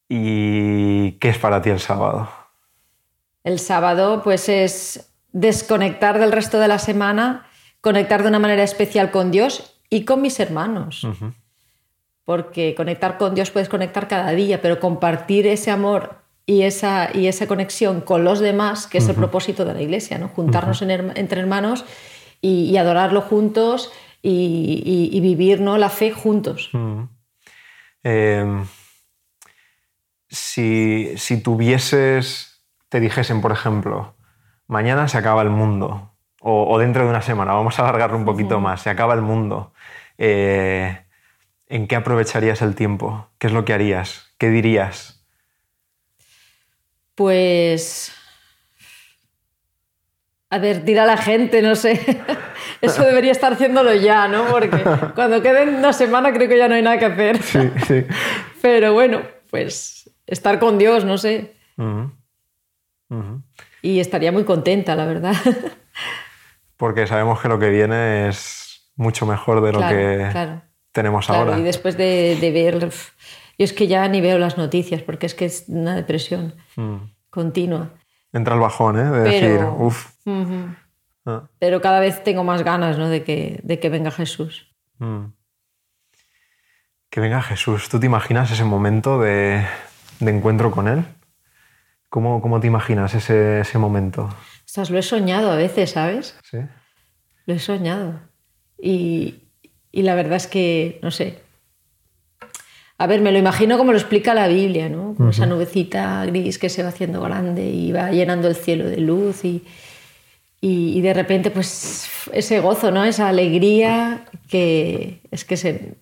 ¿Y 0.07 1.13
qué 1.13 1.29
es 1.29 1.37
para 1.37 1.61
ti 1.61 1.69
el 1.69 1.79
sábado? 1.79 2.29
El 3.43 3.59
sábado 3.59 4.21
pues 4.23 4.49
es 4.49 5.11
desconectar 5.31 6.19
del 6.19 6.31
resto 6.31 6.59
de 6.59 6.67
la 6.67 6.79
semana, 6.79 7.45
conectar 7.81 8.23
de 8.23 8.29
una 8.29 8.39
manera 8.39 8.63
especial 8.63 9.11
con 9.11 9.31
Dios 9.31 9.79
y 9.89 10.05
con 10.05 10.21
mis 10.21 10.39
hermanos. 10.39 11.05
Porque 12.29 12.75
conectar 12.75 13.17
con 13.17 13.33
Dios 13.33 13.49
puedes 13.49 13.69
conectar 13.69 14.07
cada 14.07 14.29
día, 14.33 14.61
pero 14.61 14.79
compartir 14.79 15.47
ese 15.47 15.71
amor 15.71 16.21
y 16.45 16.61
esa, 16.61 17.09
y 17.11 17.25
esa 17.25 17.47
conexión 17.47 18.01
con 18.01 18.23
los 18.23 18.39
demás, 18.39 18.85
que 18.85 18.99
es 18.99 19.09
el 19.09 19.15
propósito 19.15 19.65
de 19.65 19.73
la 19.73 19.81
iglesia, 19.81 20.19
¿no? 20.19 20.27
juntarnos 20.27 20.79
entre 20.83 21.41
hermanos 21.41 21.85
y, 22.39 22.77
adorarlo 22.77 23.21
juntos 23.21 23.91
y, 24.21 25.19
vivir 25.23 25.59
¿no? 25.59 25.79
la 25.79 25.89
fe 25.89 26.11
juntos. 26.11 26.69
Em, 28.03 28.63
si, 30.27 31.17
si 31.17 31.41
tuvieses, 31.41 32.63
te 32.89 32.99
dijesen, 32.99 33.41
por 33.41 33.51
ejemplo, 33.51 34.13
mañana 34.67 35.07
se 35.07 35.17
acaba 35.17 35.41
el 35.41 35.49
mundo, 35.49 36.11
o, 36.41 36.77
dentro 36.77 37.05
de 37.05 37.09
una 37.09 37.23
semana, 37.23 37.53
vamos 37.53 37.79
a 37.79 37.81
alargarlo 37.81 38.17
un 38.17 38.25
poquito 38.25 38.59
más, 38.59 38.83
se 38.83 38.91
acaba 38.91 39.15
el 39.15 39.23
mundo, 39.23 39.73
eh, 40.19 41.08
¿en 41.69 41.87
qué 41.87 41.95
aprovecharías 41.95 42.61
el 42.61 42.75
tiempo? 42.75 43.29
¿Qué 43.37 43.47
es 43.47 43.53
lo 43.53 43.63
que 43.63 43.73
harías? 43.73 44.33
¿Qué 44.37 44.49
dirías? 44.49 45.23
Pues... 47.15 48.13
A 50.51 50.57
ver, 50.57 50.83
tira 50.83 51.03
a 51.03 51.05
la 51.05 51.17
gente, 51.17 51.61
no 51.61 51.75
sé. 51.75 52.01
Eso 52.81 53.03
debería 53.03 53.31
estar 53.31 53.53
haciéndolo 53.53 53.93
ya, 53.93 54.27
¿no? 54.27 54.47
Porque 54.47 54.83
cuando 55.15 55.41
quede 55.43 55.69
una 55.69 55.93
semana 55.93 56.33
creo 56.33 56.49
que 56.49 56.57
ya 56.57 56.67
no 56.67 56.73
hay 56.73 56.81
nada 56.81 56.97
que 56.97 57.05
hacer. 57.05 57.43
Sí, 57.43 57.71
sí. 57.85 58.05
Pero 58.61 58.93
bueno, 58.93 59.21
pues 59.51 60.09
estar 60.25 60.59
con 60.59 60.77
Dios, 60.79 61.05
no 61.05 61.17
sé. 61.17 61.55
Y 63.81 63.99
estaría 63.99 64.31
muy 64.31 64.43
contenta, 64.43 64.95
la 64.95 65.05
verdad. 65.05 65.35
Porque 66.77 67.07
sabemos 67.07 67.41
que 67.41 67.47
lo 67.47 67.59
que 67.59 67.69
viene 67.69 68.27
es 68.27 68.91
mucho 68.95 69.25
mejor 69.25 69.61
de 69.61 69.71
lo 69.71 69.79
que 69.79 70.59
tenemos 70.91 71.29
ahora. 71.29 71.57
Y 71.59 71.63
después 71.63 71.97
de, 71.97 72.37
de 72.39 72.51
ver 72.51 72.91
yo 73.59 73.65
es 73.65 73.73
que 73.73 73.87
ya 73.87 74.07
ni 74.07 74.21
veo 74.21 74.37
las 74.37 74.57
noticias 74.57 75.01
porque 75.01 75.25
es 75.25 75.35
que 75.35 75.45
es 75.45 75.65
una 75.67 75.93
depresión 75.93 76.55
mm. 76.77 76.95
continua. 77.29 77.91
Entra 78.31 78.53
el 78.53 78.61
bajón, 78.61 78.97
¿eh? 78.97 79.03
De 79.03 79.19
decir, 79.19 79.65
uff. 79.77 80.11
Ah. 81.25 81.49
Pero 81.59 81.81
cada 81.81 81.99
vez 81.99 82.23
tengo 82.23 82.45
más 82.45 82.63
ganas 82.63 82.97
¿no? 82.97 83.09
de, 83.09 83.23
que, 83.23 83.59
de 83.63 83.79
que 83.79 83.89
venga 83.89 84.11
Jesús. 84.11 84.73
Mm. 84.99 85.25
Que 87.09 87.19
venga 87.19 87.41
Jesús. 87.41 87.89
¿Tú 87.89 87.99
te 87.99 88.05
imaginas 88.05 88.49
ese 88.49 88.63
momento 88.63 89.19
de, 89.19 89.65
de 90.21 90.31
encuentro 90.31 90.71
con 90.71 90.87
Él? 90.87 91.03
¿Cómo, 92.07 92.41
¿Cómo, 92.41 92.61
te 92.61 92.67
imaginas 92.67 93.13
ese, 93.13 93.59
ese 93.59 93.77
momento? 93.77 94.29
Lo 94.89 94.97
he 94.97 95.03
soñado 95.03 95.51
a 95.51 95.55
veces, 95.55 95.91
¿sabes? 95.91 96.39
Sí. 96.43 96.59
Lo 97.45 97.53
he 97.53 97.59
soñado. 97.59 98.21
Y, 98.81 99.48
y 99.91 100.03
la 100.03 100.15
verdad 100.15 100.35
es 100.35 100.47
que, 100.47 100.99
no 101.01 101.11
sé, 101.11 101.39
a 102.99 103.07
ver, 103.07 103.21
me 103.21 103.31
lo 103.31 103.37
imagino 103.37 103.77
como 103.77 103.93
lo 103.93 103.97
explica 103.97 104.33
la 104.33 104.49
Biblia, 104.49 104.89
¿no? 104.89 105.15
Como 105.15 105.29
esa 105.29 105.45
nubecita 105.45 106.25
gris 106.25 106.59
que 106.59 106.67
se 106.67 106.83
va 106.83 106.89
haciendo 106.89 107.21
grande 107.21 107.69
y 107.69 107.93
va 107.93 108.11
llenando 108.11 108.49
el 108.49 108.57
cielo 108.57 108.89
de 108.89 108.97
luz 108.97 109.45
y, 109.45 109.63
y, 110.59 110.99
de 110.99 111.13
repente 111.13 111.49
pues 111.49 112.09
ese 112.33 112.59
gozo, 112.59 112.91
¿no? 112.91 113.05
Esa 113.05 113.29
alegría 113.29 114.25
que 114.49 115.21
es 115.31 115.45
que 115.45 115.55
se, 115.55 115.95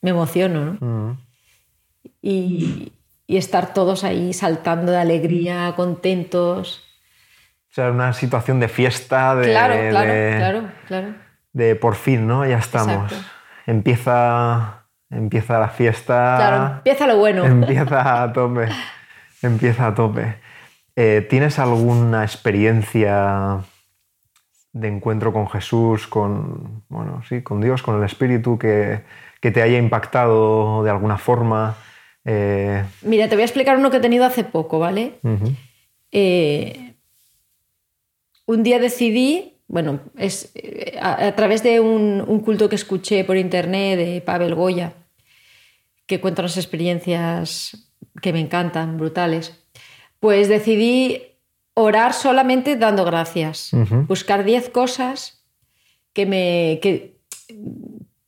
me 0.00 0.10
emociono, 0.10 0.78
¿no? 0.80 1.18
y, 2.22 2.92
y, 3.26 3.36
estar 3.36 3.74
todos 3.74 4.02
ahí 4.02 4.32
saltando 4.32 4.92
de 4.92 4.98
alegría, 4.98 5.74
contentos. 5.76 6.82
O 7.70 7.74
sea, 7.74 7.90
una 7.90 8.14
situación 8.14 8.58
de 8.58 8.68
fiesta, 8.68 9.36
de... 9.36 9.50
Claro, 9.50 9.74
claro, 9.90 10.12
claro, 10.38 10.72
claro. 10.86 11.27
De 11.58 11.74
por 11.74 11.96
fin, 11.96 12.26
¿no? 12.26 12.46
Ya 12.46 12.58
estamos. 12.58 13.12
Empieza 13.66 14.78
Empieza 15.10 15.58
la 15.58 15.68
fiesta. 15.68 16.34
Claro, 16.36 16.74
empieza 16.76 17.06
lo 17.06 17.16
bueno. 17.16 17.44
Empieza 17.44 18.22
a 18.22 18.32
tope. 18.32 18.68
empieza 19.42 19.86
a 19.86 19.94
tope. 19.94 20.36
Eh, 20.96 21.26
¿Tienes 21.30 21.58
alguna 21.58 22.24
experiencia 22.24 23.60
de 24.72 24.88
encuentro 24.88 25.32
con 25.32 25.48
Jesús, 25.48 26.06
con, 26.06 26.84
bueno, 26.88 27.22
sí, 27.26 27.42
con 27.42 27.60
Dios, 27.60 27.82
con 27.82 27.96
el 27.96 28.04
Espíritu, 28.04 28.58
que, 28.58 29.02
te 29.40 29.62
haya 29.62 29.78
impactado 29.78 30.84
de 30.84 30.90
alguna 30.90 31.16
forma? 31.16 31.76
Eh, 32.24 32.84
Mira, 33.02 33.28
te 33.28 33.36
voy 33.36 33.42
a 33.42 33.46
explicar 33.46 33.78
uno 33.78 33.90
que 33.90 33.96
he 33.96 34.00
tenido 34.00 34.26
hace 34.26 34.44
poco, 34.44 34.78
¿vale? 34.78 35.20
Eh, 36.10 36.96
un 38.44 38.62
día 38.62 38.78
decidí 38.78 39.57
bueno, 39.68 40.00
es 40.16 40.52
a, 41.00 41.32
través 41.36 41.62
de 41.62 41.78
un, 41.78 42.40
culto 42.40 42.70
que 42.70 42.74
escuché 42.74 43.22
por 43.24 43.36
internet 43.36 43.98
de 43.98 44.20
Pavel 44.22 44.54
Goya, 44.54 44.94
que 46.06 46.20
cuenta 46.20 46.42
unas 46.42 46.56
experiencias 46.56 47.92
que 48.22 48.32
me 48.32 48.40
encantan, 48.40 48.96
brutales, 48.96 49.62
pues 50.20 50.48
decidí 50.48 51.22
orar 51.74 52.14
solamente 52.14 52.76
dando 52.76 53.04
gracias, 53.04 53.70
buscar 54.08 54.42
10 54.42 54.70
cosas 54.70 55.44
que, 56.14 56.24
me, 56.24 56.80
que, 56.82 57.20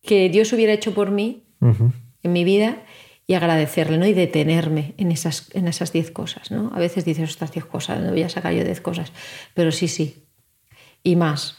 que, 0.01 0.29
Dios 0.29 0.53
hubiera 0.53 0.71
hecho 0.73 0.93
por 0.93 1.09
mí 1.09 1.43
en 1.59 2.31
mi 2.31 2.43
vida 2.43 2.83
y 3.25 3.33
agradecerle, 3.33 3.97
¿no? 3.97 4.05
Y 4.05 4.13
detenerme 4.13 4.93
en 4.97 5.11
esas 5.11 5.49
10 5.49 5.55
en 5.55 5.67
esas 5.67 5.91
cosas, 6.11 6.51
¿no? 6.51 6.71
A 6.73 6.79
veces 6.79 7.03
dices, 7.03 7.29
estas 7.29 7.51
10 7.51 7.65
cosas, 7.65 7.99
no 7.99 8.11
voy 8.11 8.23
a 8.23 8.29
sacar 8.29 8.53
yo 8.53 8.63
10 8.63 8.79
cosas, 8.79 9.11
pero 9.53 9.71
sí, 9.71 9.87
sí, 9.87 10.27
y 11.03 11.15
más. 11.15 11.57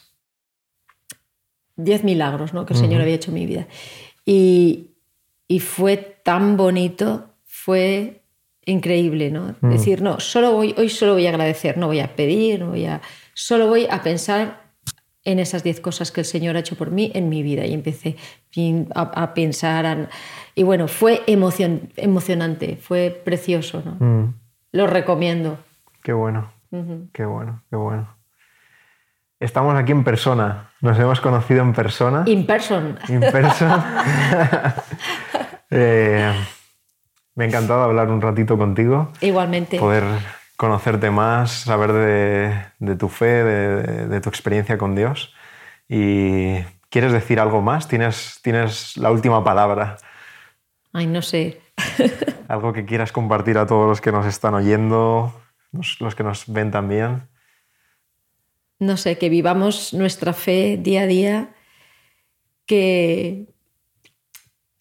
Diez 1.77 2.05
milagros 2.05 2.53
¿no? 2.55 2.67
que 2.67 2.75
el 2.75 2.81
Señor 2.81 3.01
había 3.01 3.15
hecho 3.15 3.31
en 3.31 3.35
mi 3.35 3.47
vida. 3.47 3.67
Y, 4.25 4.89
fue 5.61 5.97
tan 5.97 6.57
bonito, 6.57 7.29
fue 7.45 8.23
increíble, 8.65 9.31
¿no? 9.31 9.55
Mm. 9.61 9.71
Decir, 9.71 10.01
no, 10.01 10.19
solo 10.19 10.53
voy, 10.53 10.75
hoy 10.79 10.89
solo 10.89 11.13
voy 11.13 11.27
a 11.27 11.31
agradecer, 11.31 11.77
no 11.77 11.89
voy 11.89 12.01
a 12.01 12.17
pedir, 12.17 12.61
no 12.61 12.71
voy 12.71 12.87
a, 12.87 13.03
solo 13.35 13.67
voy 13.67 13.87
a 13.91 14.03
pensar 14.03 14.63
en 15.25 15.39
esas 15.39 15.63
diez 15.63 15.81
cosas 15.81 16.11
que 16.11 16.23
el 16.23 16.25
Señor 16.25 16.57
ha 16.57 16.61
hecho 16.61 16.77
por 16.77 16.91
mí 16.91 17.11
en 17.15 17.29
mi 17.29 17.43
vida. 17.43 17.67
Y 17.67 17.75
empecé 17.75 18.17
a, 18.95 19.35
pensar, 19.35 20.09
y 20.55 20.63
bueno, 20.63 20.89
fue 20.89 21.23
emocionante, 21.27 22.77
fue 22.77 23.23
precioso, 23.25 23.83
¿no? 23.85 23.97
Mm. 24.05 24.35
Lo 24.73 24.87
recomiendo. 24.87 25.59
Qué 26.03 26.13
bueno, 26.13 26.51
qué 27.13 27.25
bueno, 27.25 27.63
qué 27.69 27.77
bueno. 27.77 28.22
Estamos 29.43 29.75
aquí 29.75 29.91
en 29.91 30.05
persona. 30.05 30.71
Nos 30.81 30.97
hemos 31.01 31.21
conocido 31.21 31.63
en 31.63 31.73
persona. 31.73 32.23
In 32.27 32.47
person. 32.47 32.97
In 33.09 33.21
person. 33.21 33.71
Eh, 35.75 36.31
me 37.35 37.45
ha 37.45 37.47
encantado 37.47 37.83
hablar 37.83 38.11
un 38.11 38.21
ratito 38.21 38.59
contigo. 38.59 39.11
Igualmente. 39.23 39.79
Poder 39.79 40.05
conocerte 40.59 41.11
más, 41.11 41.51
saber 41.51 41.95
de, 42.79 42.97
tu 42.97 43.09
fe, 43.09 43.43
de, 43.43 44.21
tu 44.21 44.29
experiencia 44.29 44.77
con 44.77 44.95
Dios. 44.95 45.33
Y 45.89 46.59
¿quieres 46.91 47.11
decir 47.11 47.41
algo 47.41 47.63
más? 47.63 47.89
Tienes, 47.89 48.39
tienes 48.43 48.99
la 48.99 49.11
última 49.11 49.43
palabra. 49.43 49.97
Ay, 50.93 51.07
no 51.07 51.23
sé. 51.23 51.63
algo 52.49 52.75
que 52.75 52.85
quieras 52.85 53.11
compartir 53.11 53.57
a 53.57 53.65
todos 53.65 53.89
los 53.89 54.03
que 54.03 54.13
nos 54.13 54.27
están 54.27 54.53
oyendo, 54.53 55.33
los 56.01 56.15
que 56.15 56.23
nos 56.23 56.53
ven 56.53 56.71
también 56.71 57.32
no 58.83 58.97
sé, 58.97 59.17
que 59.17 59.29
vivamos 59.29 59.95
nuestra 59.95 60.33
fe 60.33 60.79
día 60.81 61.03
a 61.03 61.07
día, 61.07 61.55
que, 62.67 63.47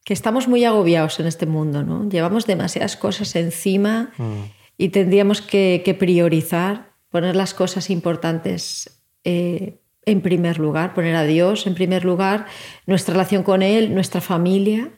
que 0.04 0.14
estamos 0.14 0.48
muy 0.48 0.66
agobiados 0.66 1.20
en 1.20 1.28
este 1.28 1.46
mundo, 1.46 1.84
¿no? 1.84 2.10
Llevamos 2.10 2.48
demasiadas 2.48 2.98
cosas 2.98 3.36
encima 3.36 4.12
mm. 4.18 4.44
y 4.78 4.90
tendríamos 4.90 5.42
que, 5.42 5.96
priorizar, 6.00 6.94
poner 7.10 7.36
las 7.36 7.54
cosas 7.54 7.90
importantes 7.90 9.04
eh, 9.24 9.80
en 10.06 10.22
primer 10.22 10.58
lugar, 10.58 10.96
poner 10.96 11.16
a 11.16 11.24
Dios 11.24 11.68
en 11.68 11.76
primer 11.76 12.04
lugar, 12.04 12.48
nuestra 12.88 13.14
relación 13.14 13.44
con 13.44 13.62
Él, 13.62 13.94
nuestra 13.94 14.20
familia, 14.20 14.90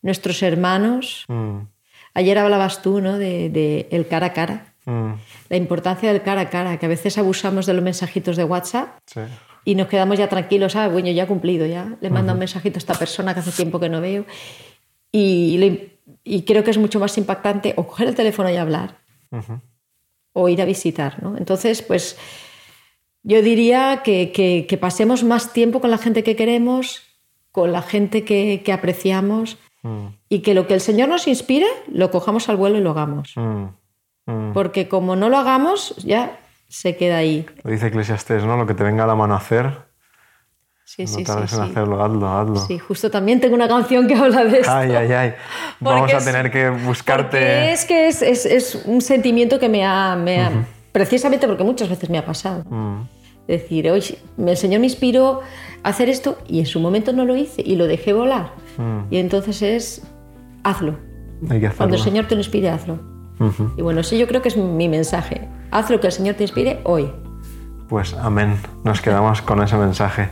nuestros 0.00 0.42
hermanos. 0.42 1.24
Mm. 1.26 1.62
Ayer 2.14 2.38
hablabas 2.38 2.82
tú, 2.82 3.00
¿no? 3.00 3.18
De, 3.18 3.88
el 3.90 4.06
cara 4.06 4.26
a 4.26 4.32
cara. 4.32 4.75
Mm. 4.86 5.12
La 5.50 5.56
importancia 5.56 6.12
del 6.12 6.22
cara 6.22 6.42
a 6.42 6.50
cara, 6.50 6.78
que 6.78 6.86
a 6.86 6.88
veces 6.88 7.18
abusamos 7.18 7.66
de 7.66 7.74
los 7.74 7.82
mensajitos 7.82 8.36
de 8.36 8.44
WhatsApp 8.44 8.98
y 9.64 9.74
nos 9.74 9.88
quedamos 9.88 10.16
ya 10.18 10.28
tranquilos, 10.28 10.76
ah, 10.76 10.88
bueno, 10.88 11.10
ya 11.10 11.24
he 11.24 11.26
cumplido, 11.26 11.66
ya 11.66 11.96
le 12.00 12.08
mando 12.08 12.32
un 12.32 12.38
mensajito 12.38 12.78
a 12.78 12.78
esta 12.78 12.94
persona 12.94 13.34
que 13.34 13.40
hace 13.40 13.52
tiempo 13.52 13.78
que 13.78 13.88
no 13.88 14.00
veo. 14.00 14.24
Y, 15.12 15.90
y 16.24 16.42
creo 16.42 16.62
que 16.64 16.70
es 16.70 16.78
mucho 16.78 17.00
más 17.00 17.18
impactante 17.18 17.74
o 17.76 17.86
coger 17.86 18.08
el 18.08 18.14
teléfono 18.14 18.48
y 18.50 18.56
hablar 18.56 18.98
o 20.32 20.48
ir 20.48 20.62
a 20.62 20.64
visitar. 20.64 21.22
¿no? 21.22 21.36
Entonces, 21.36 21.82
pues 21.82 22.16
yo 23.22 23.42
diría 23.42 24.02
que, 24.04 24.30
que, 24.32 24.78
pasemos 24.78 25.24
más 25.24 25.52
tiempo 25.52 25.80
con 25.80 25.90
la 25.90 25.98
gente 25.98 26.22
que 26.22 26.36
queremos, 26.36 27.02
con 27.50 27.72
la 27.72 27.82
gente 27.82 28.24
que, 28.24 28.62
que 28.64 28.72
apreciamos 28.72 29.58
mm. 29.82 30.06
y 30.28 30.40
que 30.40 30.54
lo 30.54 30.66
que 30.66 30.74
el 30.74 30.80
Señor 30.80 31.08
nos 31.08 31.26
inspire 31.26 31.66
lo 31.90 32.10
cojamos 32.10 32.48
al 32.48 32.56
vuelo 32.56 32.78
y 32.78 32.82
lo 32.82 32.90
hagamos. 32.90 33.32
Mm. 33.34 33.64
Mm. 34.26 34.52
Porque 34.52 34.88
como 34.88 35.16
no 35.16 35.28
lo 35.28 35.38
hagamos, 35.38 35.94
ya 36.04 36.38
se 36.68 36.96
queda 36.96 37.18
ahí. 37.18 37.46
Lo 37.62 37.70
dice 37.70 37.86
Eclesiastes, 37.88 38.44
¿no? 38.44 38.56
Lo 38.56 38.66
que 38.66 38.74
te 38.74 38.82
venga 38.84 39.04
a 39.04 39.06
la 39.06 39.14
mano 39.14 39.34
hacer, 39.34 39.86
Sí, 40.84 41.02
no 41.02 41.08
sí, 41.08 41.24
sí, 41.24 41.32
en 41.32 41.48
sí. 41.48 41.56
hacerlo, 41.60 42.02
hazlo, 42.02 42.28
hazlo. 42.28 42.56
Sí, 42.66 42.78
justo 42.78 43.10
también 43.10 43.40
tengo 43.40 43.54
una 43.56 43.66
canción 43.68 44.06
que 44.06 44.14
habla 44.14 44.44
de 44.44 44.60
esto. 44.60 44.72
Ay, 44.72 44.92
ay, 44.92 45.12
ay. 45.12 45.34
Vamos 45.80 46.12
a 46.12 46.18
es- 46.18 46.24
tener 46.24 46.50
que 46.50 46.70
buscarte. 46.70 47.72
es 47.72 47.84
que 47.84 48.06
es, 48.08 48.22
es- 48.22 48.46
es 48.46 48.82
un 48.86 49.00
sentimiento 49.00 49.58
que 49.58 49.68
me 49.68 49.84
ha, 49.84 50.14
me 50.16 50.40
ha- 50.40 50.52
precisamente 50.92 51.46
porque 51.48 51.64
muchas 51.64 51.88
veces 51.88 52.08
me 52.08 52.18
ha 52.18 52.24
pasado. 52.24 52.64
Mm, 52.70 53.02
Es 53.48 53.62
decir, 53.62 53.90
hoy 53.90 54.02
el 54.38 54.56
Señor 54.56 54.80
me 54.80 54.86
inspiró 54.86 55.40
a 55.82 55.88
hacer 55.88 56.08
esto 56.08 56.38
y 56.48 56.58
en 56.60 56.66
su 56.66 56.80
momento 56.80 57.12
no 57.12 57.24
lo 57.24 57.36
hice 57.36 57.62
y 57.64 57.76
lo 57.76 57.86
dejé 57.86 58.12
volar. 58.12 58.52
mm, 58.76 59.12
Y 59.12 59.18
entonces 59.18 59.62
es, 59.62 60.02
hazlo. 60.64 60.98
hay 61.50 61.60
que 61.60 61.66
hacerlo. 61.66 61.76
Cuando 61.78 61.96
el 61.96 62.02
Señor 62.02 62.26
te 62.26 62.34
lo 62.36 62.40
inspire, 62.40 62.70
hazlo. 62.70 62.98
Y 63.76 63.82
bueno, 63.82 64.00
ese 64.00 64.16
yo 64.18 64.26
creo 64.26 64.40
que 64.42 64.48
es 64.48 64.56
mi 64.56 64.88
mensaje. 64.88 65.48
Haz 65.70 65.90
lo 65.90 66.00
que 66.00 66.06
el 66.06 66.12
Señor 66.12 66.36
te 66.36 66.44
inspire 66.44 66.80
hoy. 66.84 67.10
Pues 67.88 68.14
amén. 68.14 68.56
Nos 68.84 69.00
quedamos 69.00 69.42
con 69.42 69.62
ese 69.62 69.76
mensaje. 69.76 70.28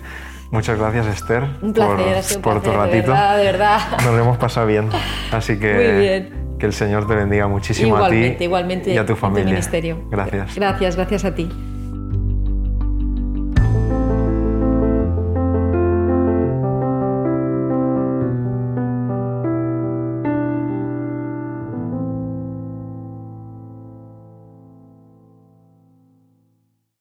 Muchas 0.51 0.79
gracias, 0.79 1.07
Esther, 1.07 1.45
Un 1.63 1.73
placer, 1.73 1.97
por, 1.97 2.09
ha 2.15 2.23
sido 2.23 2.37
un 2.39 2.43
por 2.43 2.63
tu 2.63 2.71
de 2.71 2.77
ratito. 2.77 3.09
verdad, 3.09 3.37
de 3.39 3.45
verdad. 3.45 3.79
Nos 4.05 4.15
lo 4.15 4.19
hemos 4.19 4.37
pasado 4.39 4.67
bien. 4.67 4.89
Así 5.33 5.59
que 5.59 5.75
Muy 5.75 6.01
bien. 6.01 6.57
que 6.59 6.67
el 6.67 6.73
Señor 6.73 7.07
te 7.09 7.15
bendiga 7.15 7.49
muchísimo 7.49 7.97
igualmente, 7.97 8.35
a 8.35 8.39
ti 8.39 8.45
igualmente 8.45 8.95
y 8.95 8.99
a 8.99 9.05
tu 9.07 9.13
en 9.13 9.19
familia. 9.19 9.51
ministerio. 9.53 9.99
Gracias. 10.11 10.55
Gracias, 10.55 10.97
gracias 10.97 11.25
a 11.25 11.35
ti. 11.35 11.51